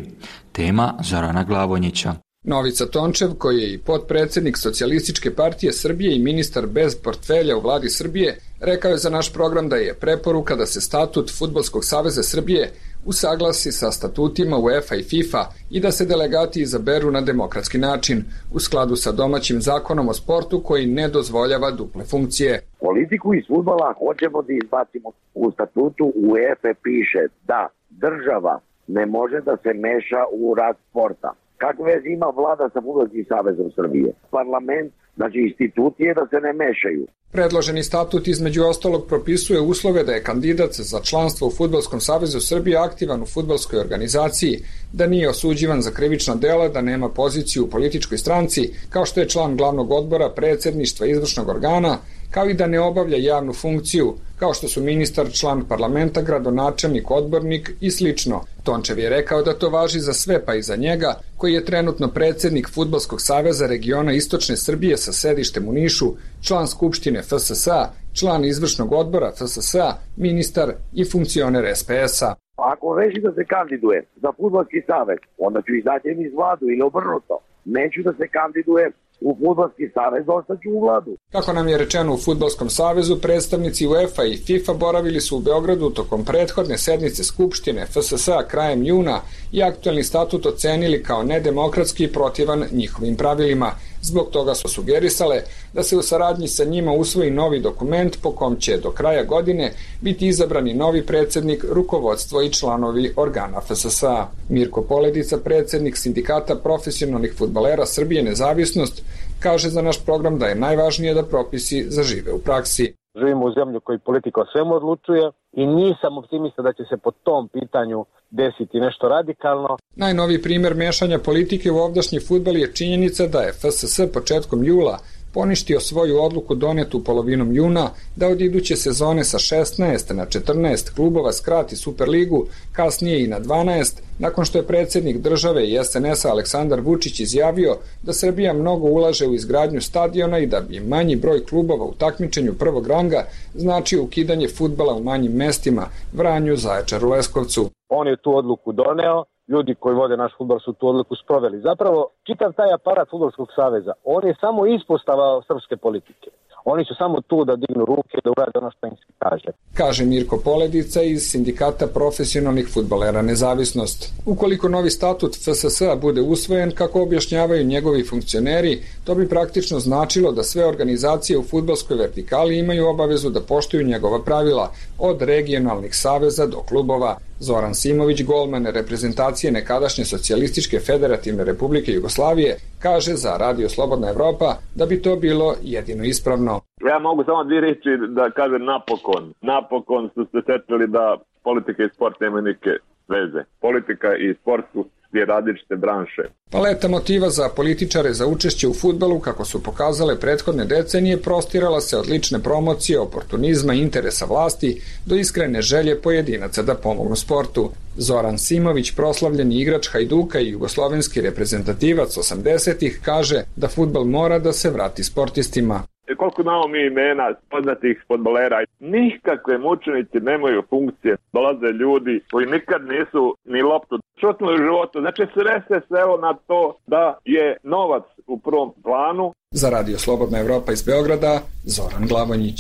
Tema 0.52 0.94
Zorana 1.04 1.44
Glavonjića. 1.44 2.31
Novica 2.44 2.86
Tončev, 2.86 3.30
koji 3.38 3.58
je 3.58 3.74
i 3.74 3.78
potpredsjednik 3.78 4.58
Socijalističke 4.58 5.30
partije 5.36 5.74
Srbije 5.74 6.16
i 6.16 6.20
ministar 6.20 6.68
bez 6.68 6.96
portfelja 7.04 7.58
u 7.58 7.60
vladi 7.60 7.90
Srbije, 7.90 8.38
rekao 8.60 8.92
je 8.92 8.98
za 8.98 9.10
naš 9.10 9.34
program 9.34 9.70
da 9.70 9.76
je 9.76 9.94
preporuka 9.94 10.56
da 10.56 10.66
se 10.66 10.82
statut 10.82 11.32
Futbolskog 11.40 11.86
saveza 11.86 12.24
Srbije 12.24 12.72
usaglasi 13.06 13.72
sa 13.72 13.92
statutima 13.92 14.58
UEFA 14.58 14.96
i 14.96 15.04
FIFA 15.04 15.44
i 15.70 15.80
da 15.80 15.92
se 15.92 16.06
delegati 16.06 16.62
izaberu 16.62 17.12
na 17.12 17.22
demokratski 17.22 17.78
način 17.78 18.24
u 18.54 18.60
skladu 18.60 18.96
sa 18.96 19.12
domaćim 19.12 19.62
zakonom 19.62 20.10
o 20.10 20.14
sportu 20.14 20.62
koji 20.64 20.86
ne 20.86 21.08
dozvoljava 21.08 21.72
duple 21.72 22.04
funkcije. 22.04 22.60
Politiku 22.80 23.34
iz 23.34 23.44
futbola 23.48 23.94
hoćemo 24.00 24.42
da 24.42 24.54
izbacimo. 24.54 25.12
U 25.34 25.52
statutu 25.52 26.14
UEFA 26.16 26.74
piše 26.84 27.24
da 27.48 27.68
država 27.90 28.60
ne 28.88 29.06
može 29.06 29.42
da 29.42 29.58
se 29.64 29.74
meša 29.74 30.22
u 30.32 30.56
rad 30.56 30.76
sporta. 30.90 31.34
Kakve 31.64 31.86
veze 31.86 32.10
ima 32.10 32.30
vlada 32.40 32.70
sa 32.74 32.82
Futbolskim 32.82 33.26
savezom 33.30 33.72
Srbije? 33.76 34.10
Parlament, 34.32 34.94
znači 35.16 35.38
institucije 35.50 36.14
da 36.14 36.24
se 36.32 36.38
ne 36.46 36.54
mešaju. 36.54 37.04
Predloženi 37.32 37.84
statut 37.84 38.28
između 38.28 38.62
ostalog 38.64 39.06
propisuje 39.08 39.60
uslove 39.62 40.04
da 40.04 40.12
je 40.12 40.24
kandidat 40.24 40.72
za 40.74 41.00
članstvo 41.00 41.48
u 41.48 41.52
Futbolskom 41.52 42.00
savezu 42.00 42.40
Srbije 42.40 42.78
aktivan 42.78 43.22
u 43.22 43.26
futbolskoj 43.26 43.80
organizaciji, 43.80 44.60
da 44.94 45.08
nije 45.08 45.30
osuđivan 45.30 45.82
za 45.82 45.92
krivična 45.92 46.36
dela, 46.36 46.68
da 46.68 46.82
nema 46.82 47.10
poziciju 47.10 47.64
u 47.64 47.70
političkoj 47.70 48.18
stranci, 48.18 48.62
kao 48.90 49.06
što 49.06 49.20
je 49.20 49.30
član 49.30 49.58
glavnog 49.58 49.92
odbora, 49.92 50.30
predsedništva 50.36 51.08
izvršnog 51.08 51.50
organa, 51.50 51.98
kao 52.32 52.50
i 52.50 52.54
da 52.54 52.68
ne 52.68 52.80
obavlja 52.80 53.18
javnu 53.18 53.54
funkciju, 53.54 54.14
kao 54.40 54.54
što 54.54 54.68
su 54.68 54.82
ministar, 54.82 55.32
član 55.32 55.66
parlamenta, 55.70 56.22
gradonačelnik, 56.22 57.12
odbornik 57.12 57.72
i 57.82 57.92
slično. 57.92 58.42
Tončev 58.64 59.00
je 59.00 59.10
rekao 59.10 59.42
da 59.42 59.54
to 59.54 59.70
važi 59.70 60.00
za 60.00 60.14
sve 60.14 60.46
pa 60.46 60.56
i 60.56 60.62
za 60.62 60.76
njega, 60.76 61.14
koji 61.38 61.54
je 61.54 61.66
trenutno 61.66 62.08
predsednik 62.08 62.70
Futbolskog 62.74 63.22
saveza 63.22 63.68
regiona 63.68 64.12
Istočne 64.12 64.58
Srbije 64.58 64.98
sa 64.98 65.12
sedištem 65.12 65.68
u 65.68 65.72
Nišu, 65.72 66.14
član 66.48 66.68
Skupštine 66.68 67.22
FSS-a, 67.22 67.90
član 68.14 68.46
izvršnog 68.46 68.94
odbora 68.94 69.32
FSS-a, 69.32 69.94
ministar 70.18 70.74
i 70.94 71.06
funkcioner 71.12 71.76
SPS-a. 71.76 72.34
Ako 72.58 72.96
reši 73.00 73.22
da 73.22 73.32
se 73.34 73.46
kandiduje 73.46 74.06
za 74.16 74.32
Futbolski 74.38 74.82
savez, 74.88 75.18
onda 75.38 75.62
ću 75.62 75.76
izaći 75.76 76.08
iz 76.26 76.34
vladu 76.34 76.66
ili 76.66 76.82
obrnuto. 76.82 77.40
Neću 77.66 78.02
da 78.04 78.14
se 78.14 78.28
kandiduje 78.28 78.92
u 79.22 79.38
Futbolski 79.40 79.84
savez 79.94 80.26
ostaću 80.28 80.70
u 80.70 80.82
vladu. 80.82 81.18
Kako 81.32 81.54
nam 81.54 81.68
je 81.68 81.78
rečeno 81.78 82.14
u 82.14 82.18
Futbolskom 82.18 82.70
savezu, 82.70 83.22
predstavnici 83.22 83.88
UEFA 83.88 84.24
i 84.24 84.38
FIFA 84.38 84.74
boravili 84.74 85.22
su 85.22 85.38
u 85.38 85.40
Beogradu 85.40 85.90
tokom 85.90 86.26
prethodne 86.26 86.78
sednice 86.78 87.24
Skupštine 87.24 87.86
FSS 87.86 88.30
krajem 88.48 88.86
juna 88.86 89.20
i 89.52 89.64
aktualni 89.64 90.04
statut 90.04 90.46
ocenili 90.46 91.04
kao 91.04 91.24
nedemokratski 91.24 92.04
i 92.04 92.12
protivan 92.12 92.64
njihovim 92.72 93.16
pravilima. 93.16 93.72
Zbog 94.02 94.30
toga 94.32 94.56
su 94.56 94.68
sugerisale 94.68 95.44
da 95.74 95.84
se 95.84 95.98
u 95.98 96.02
saradnji 96.02 96.48
sa 96.48 96.64
njima 96.64 96.94
usvoji 96.94 97.32
novi 97.32 97.60
dokument 97.60 98.18
po 98.22 98.32
kom 98.32 98.56
će 98.56 98.78
do 98.78 98.92
kraja 98.92 99.24
godine 99.24 99.74
biti 100.02 100.28
izabrani 100.28 100.74
novi 100.74 101.06
predsednik, 101.06 101.66
rukovodstvo 101.70 102.42
i 102.42 102.50
članovi 102.50 103.14
organa 103.16 103.62
FSS-a. 103.62 104.28
Mirko 104.50 104.82
Poledica, 104.82 105.38
predsednik 105.38 105.98
sindikata 105.98 106.56
profesionalnih 106.56 107.34
futbalera 107.38 107.86
Srbije 107.86 108.24
Nezavisnost, 108.24 109.02
kaže 109.40 109.70
za 109.70 109.82
naš 109.82 110.06
program 110.06 110.40
da 110.40 110.46
je 110.46 110.56
najvažnije 110.56 111.14
da 111.14 111.24
propisi 111.24 111.86
zažive 111.90 112.34
u 112.34 112.40
praksi. 112.40 113.01
Živimo 113.16 113.46
u 113.46 113.54
zemlju 113.54 113.80
koji 113.80 114.00
politika 114.00 114.42
o 114.42 114.46
svemu 114.52 114.74
odlučuje 114.76 115.32
i 115.54 115.66
nisam 115.66 116.18
optimista 116.18 116.62
da 116.62 116.74
će 116.74 116.84
se 116.90 116.98
po 116.98 117.12
tom 117.12 117.48
pitanju 117.48 118.06
desiti 118.30 118.80
nešto 118.80 119.10
radikalno. 119.10 119.78
Najnoviji 119.96 120.42
primer 120.42 120.76
mešanja 120.76 121.20
politike 121.20 121.72
u 121.72 121.78
ovdašnji 121.78 122.20
futbal 122.20 122.56
je 122.58 122.74
činjenica 122.74 123.28
da 123.28 123.40
je 123.42 123.54
FSS 123.54 124.00
početkom 124.14 124.64
jula 124.64 124.98
poništio 125.34 125.80
svoju 125.80 126.22
odluku 126.22 126.56
donetu 126.56 127.04
polovinom 127.04 127.56
juna 127.56 127.90
da 128.16 128.28
od 128.28 128.42
iduće 128.42 128.76
sezone 128.76 129.24
sa 129.24 129.38
16 129.38 130.14
na 130.14 130.26
14 130.26 130.96
klubova 130.96 131.34
skrati 131.34 131.76
Superligu, 131.76 132.46
kasnije 132.72 133.24
i 133.24 133.28
na 133.28 133.40
12, 133.40 134.00
nakon 134.20 134.46
što 134.46 134.58
je 134.58 134.68
predsednik 134.68 135.18
države 135.18 135.68
i 135.68 135.78
SNS-a 135.84 136.30
Aleksandar 136.30 136.80
Vučić 136.80 137.20
izjavio 137.20 137.78
da 138.04 138.14
Srbija 138.14 138.54
mnogo 138.54 138.88
ulaže 138.88 139.28
u 139.28 139.34
izgradnju 139.34 139.82
stadiona 139.82 140.40
i 140.40 140.48
da 140.48 140.60
bi 140.62 140.80
manji 140.80 141.16
broj 141.16 141.46
klubova 141.46 141.86
u 141.86 141.94
takmičenju 141.94 142.54
prvog 142.54 142.88
ranga 142.88 143.26
značio 143.54 144.04
ukidanje 144.04 144.48
futbala 144.48 144.94
u 144.94 145.04
manjim 145.04 145.32
mestima, 145.32 145.88
Vranju, 146.14 146.56
Zaječaru, 146.56 147.10
Leskovcu. 147.10 147.70
On 147.90 148.08
je 148.08 148.18
tu 148.18 148.36
odluku 148.36 148.72
doneo, 148.72 149.24
ljudi 149.48 149.76
koji 149.76 149.96
vode 149.96 150.18
naš 150.18 150.32
futbol 150.38 150.60
su 150.60 150.74
tu 150.74 150.88
odluku 150.88 151.16
sproveli. 151.16 151.62
Zapravo, 151.62 152.08
čitav 152.24 152.54
taj 152.54 152.74
aparat 152.74 153.10
Futbolskog 153.10 153.48
saveza, 153.56 153.94
on 154.04 154.28
je 154.28 154.36
samo 154.40 154.66
ispostava 154.66 155.42
srpske 155.48 155.78
politike. 155.78 156.30
Oni 156.66 156.86
su 156.86 156.96
samo 156.96 157.22
tu 157.22 157.46
da 157.46 157.56
dignu 157.56 157.86
ruke, 157.86 158.18
da 158.24 158.32
urade 158.32 158.52
ono 158.56 158.72
što 158.72 158.88
im 158.88 158.96
kaže. 159.22 159.50
Kaže 159.74 160.06
Mirko 160.06 160.38
Poledica 160.38 161.02
iz 161.02 161.22
Sindikata 161.32 161.88
profesionalnih 161.88 162.68
futbolera 162.74 163.22
Nezavisnost. 163.22 164.14
Ukoliko 164.26 164.70
novi 164.70 164.90
statut 164.90 165.36
FSS-a 165.36 165.96
bude 165.96 166.22
usvojen, 166.22 166.72
kako 166.72 167.02
objašnjavaju 167.02 167.64
njegovi 167.64 168.04
funkcioneri, 168.04 168.82
to 169.04 169.16
bi 169.16 169.30
praktično 169.30 169.80
značilo 169.80 170.32
da 170.32 170.44
sve 170.44 170.66
organizacije 170.66 171.38
u 171.38 171.44
futbolskoj 171.44 171.98
vertikali 171.98 172.60
imaju 172.60 172.88
obavezu 172.88 173.30
da 173.30 173.42
poštuju 173.42 173.88
njegova 173.88 174.24
pravila, 174.24 174.72
od 175.00 175.22
regionalnih 175.22 175.96
saveza 175.96 176.48
do 176.48 176.58
klubova. 176.70 177.18
Zoran 177.40 177.76
Simović, 177.76 178.24
golman 178.24 178.66
reprezentacije 178.66 179.52
nekadašnje 179.52 180.06
socijalističke 180.06 180.80
federativne 180.80 181.44
republike 181.44 181.92
Jugoslavije, 181.92 182.58
kaže 182.80 183.16
za 183.16 183.38
Radio 183.38 183.70
Slobodna 183.70 184.10
Evropa 184.10 184.56
da 184.76 184.86
bi 184.86 185.02
to 185.02 185.16
bilo 185.16 185.56
jedino 185.62 186.04
ispravno. 186.04 186.62
Ja 186.90 187.00
mogu 187.00 187.24
samo 187.24 187.44
dvije 187.44 187.62
reći 187.62 187.90
da 188.10 188.32
kažem 188.32 188.66
napokon. 188.66 189.11
Napokon 189.42 190.10
su 190.14 190.26
se 190.32 190.40
setili 190.46 190.88
da 190.88 191.18
politika 191.44 191.84
i 191.84 191.90
sport 191.96 192.20
nema 192.20 192.42
neke 192.42 192.70
veze. 193.08 193.44
Politika 193.62 194.16
i 194.16 194.36
sport 194.42 194.66
su 194.74 194.86
dvije 195.12 195.26
različite 195.26 195.76
branše. 195.76 196.22
Paleta 196.52 196.88
motiva 196.88 197.30
za 197.30 197.50
političare 197.56 198.14
za 198.14 198.28
učešće 198.28 198.68
u 198.68 198.74
futbalu, 198.74 199.20
kako 199.20 199.46
su 199.46 199.64
pokazale 199.64 200.20
prethodne 200.20 200.66
decenije, 200.66 201.22
prostirala 201.22 201.82
se 201.82 201.98
od 201.98 202.10
lične 202.10 202.40
promocije, 202.40 203.00
oportunizma 203.00 203.74
interesa 203.74 204.26
vlasti 204.26 204.82
do 205.06 205.16
iskrene 205.16 205.62
želje 205.62 206.02
pojedinaca 206.02 206.62
da 206.62 206.76
pomognu 206.76 207.16
sportu. 207.16 207.72
Zoran 207.96 208.38
Simović, 208.38 208.96
proslavljeni 208.96 209.62
igrač 209.62 209.88
Hajduka 209.88 210.40
i 210.40 210.50
jugoslovenski 210.50 211.22
reprezentativac 211.22 212.18
80-ih, 212.18 213.00
kaže 213.06 213.44
da 213.56 213.68
futbal 213.68 214.04
mora 214.06 214.40
da 214.40 214.54
se 214.54 214.70
vrati 214.70 215.04
sportistima. 215.04 215.84
Koliko 216.22 216.42
imamo 216.42 216.68
mi 216.68 216.86
imena 216.86 217.34
poznatih 217.50 218.04
futbolera, 218.08 218.58
nikakve 218.80 219.58
mučenici 219.58 220.20
nemaju 220.20 220.64
funkcije. 220.70 221.16
Dolaze 221.34 221.68
ljudi 221.82 222.24
koji 222.32 222.46
nikad 222.46 222.82
nisu 222.94 223.36
ni 223.46 223.62
loptu 223.62 224.00
čutnuli 224.20 224.54
u 224.54 224.64
životu. 224.66 225.00
Znači 225.00 225.22
sve 225.34 225.62
se 225.68 225.86
svelo 225.88 226.18
na 226.18 226.34
to 226.48 226.78
da 226.88 227.18
je 227.26 227.58
novac 227.64 228.04
u 228.28 228.40
prvom 228.40 228.74
planu. 228.84 229.34
Za 229.52 229.70
Radio 229.70 229.98
Slobodna 229.98 230.40
Evropa 230.40 230.72
iz 230.72 230.84
Beograda, 230.84 231.40
Zoran 231.64 232.08
Glavonjić. 232.08 232.60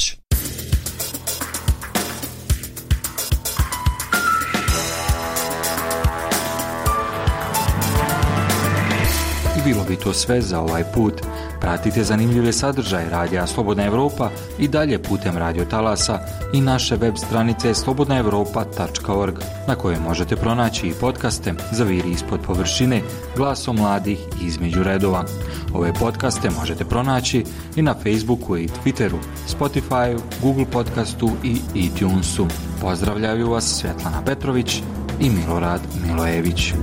I 9.58 9.60
bilo 9.65 9.84
bi 9.89 9.95
to 10.04 10.13
sve 10.13 10.41
za 10.41 10.60
ovaj 10.60 10.84
put. 10.95 11.13
Pratite 11.62 12.04
zanimljive 12.04 12.54
sadržaje 12.54 13.10
Radija 13.10 13.47
Slobodna 13.47 13.86
Evropa 13.86 14.30
i 14.60 14.67
dalje 14.67 15.04
putem 15.04 15.38
Radio 15.38 15.65
Talasa 15.65 16.19
i 16.54 16.62
naše 16.62 16.95
web 16.95 17.15
stranice 17.17 17.74
slobodnaevropa.org 17.74 19.36
na 19.67 19.76
kojoj 19.76 20.00
možete 20.00 20.36
pronaći 20.36 20.88
i 20.88 20.93
podcaste 20.93 21.54
za 21.71 21.84
viri 21.84 22.10
ispod 22.10 22.39
površine, 22.47 23.02
glasom 23.36 23.76
mladih 23.76 24.19
i 24.41 24.45
između 24.45 24.84
redova. 24.84 25.26
Ove 25.74 25.93
podcaste 25.93 26.50
možete 26.50 26.86
pronaći 26.86 27.43
i 27.76 27.82
na 27.82 27.93
Facebooku 27.93 28.58
i 28.58 28.67
Twitteru, 28.67 29.17
Spotify, 29.47 30.19
Google 30.41 30.65
podcastu 30.71 31.30
i 31.43 31.58
iTunesu. 31.76 32.47
Pozdravljaju 32.82 33.50
vas 33.50 33.80
Svetlana 33.80 34.21
Petrović 34.26 34.82
i 35.19 35.30
Milorad 35.30 35.82
Milojević. 36.08 36.74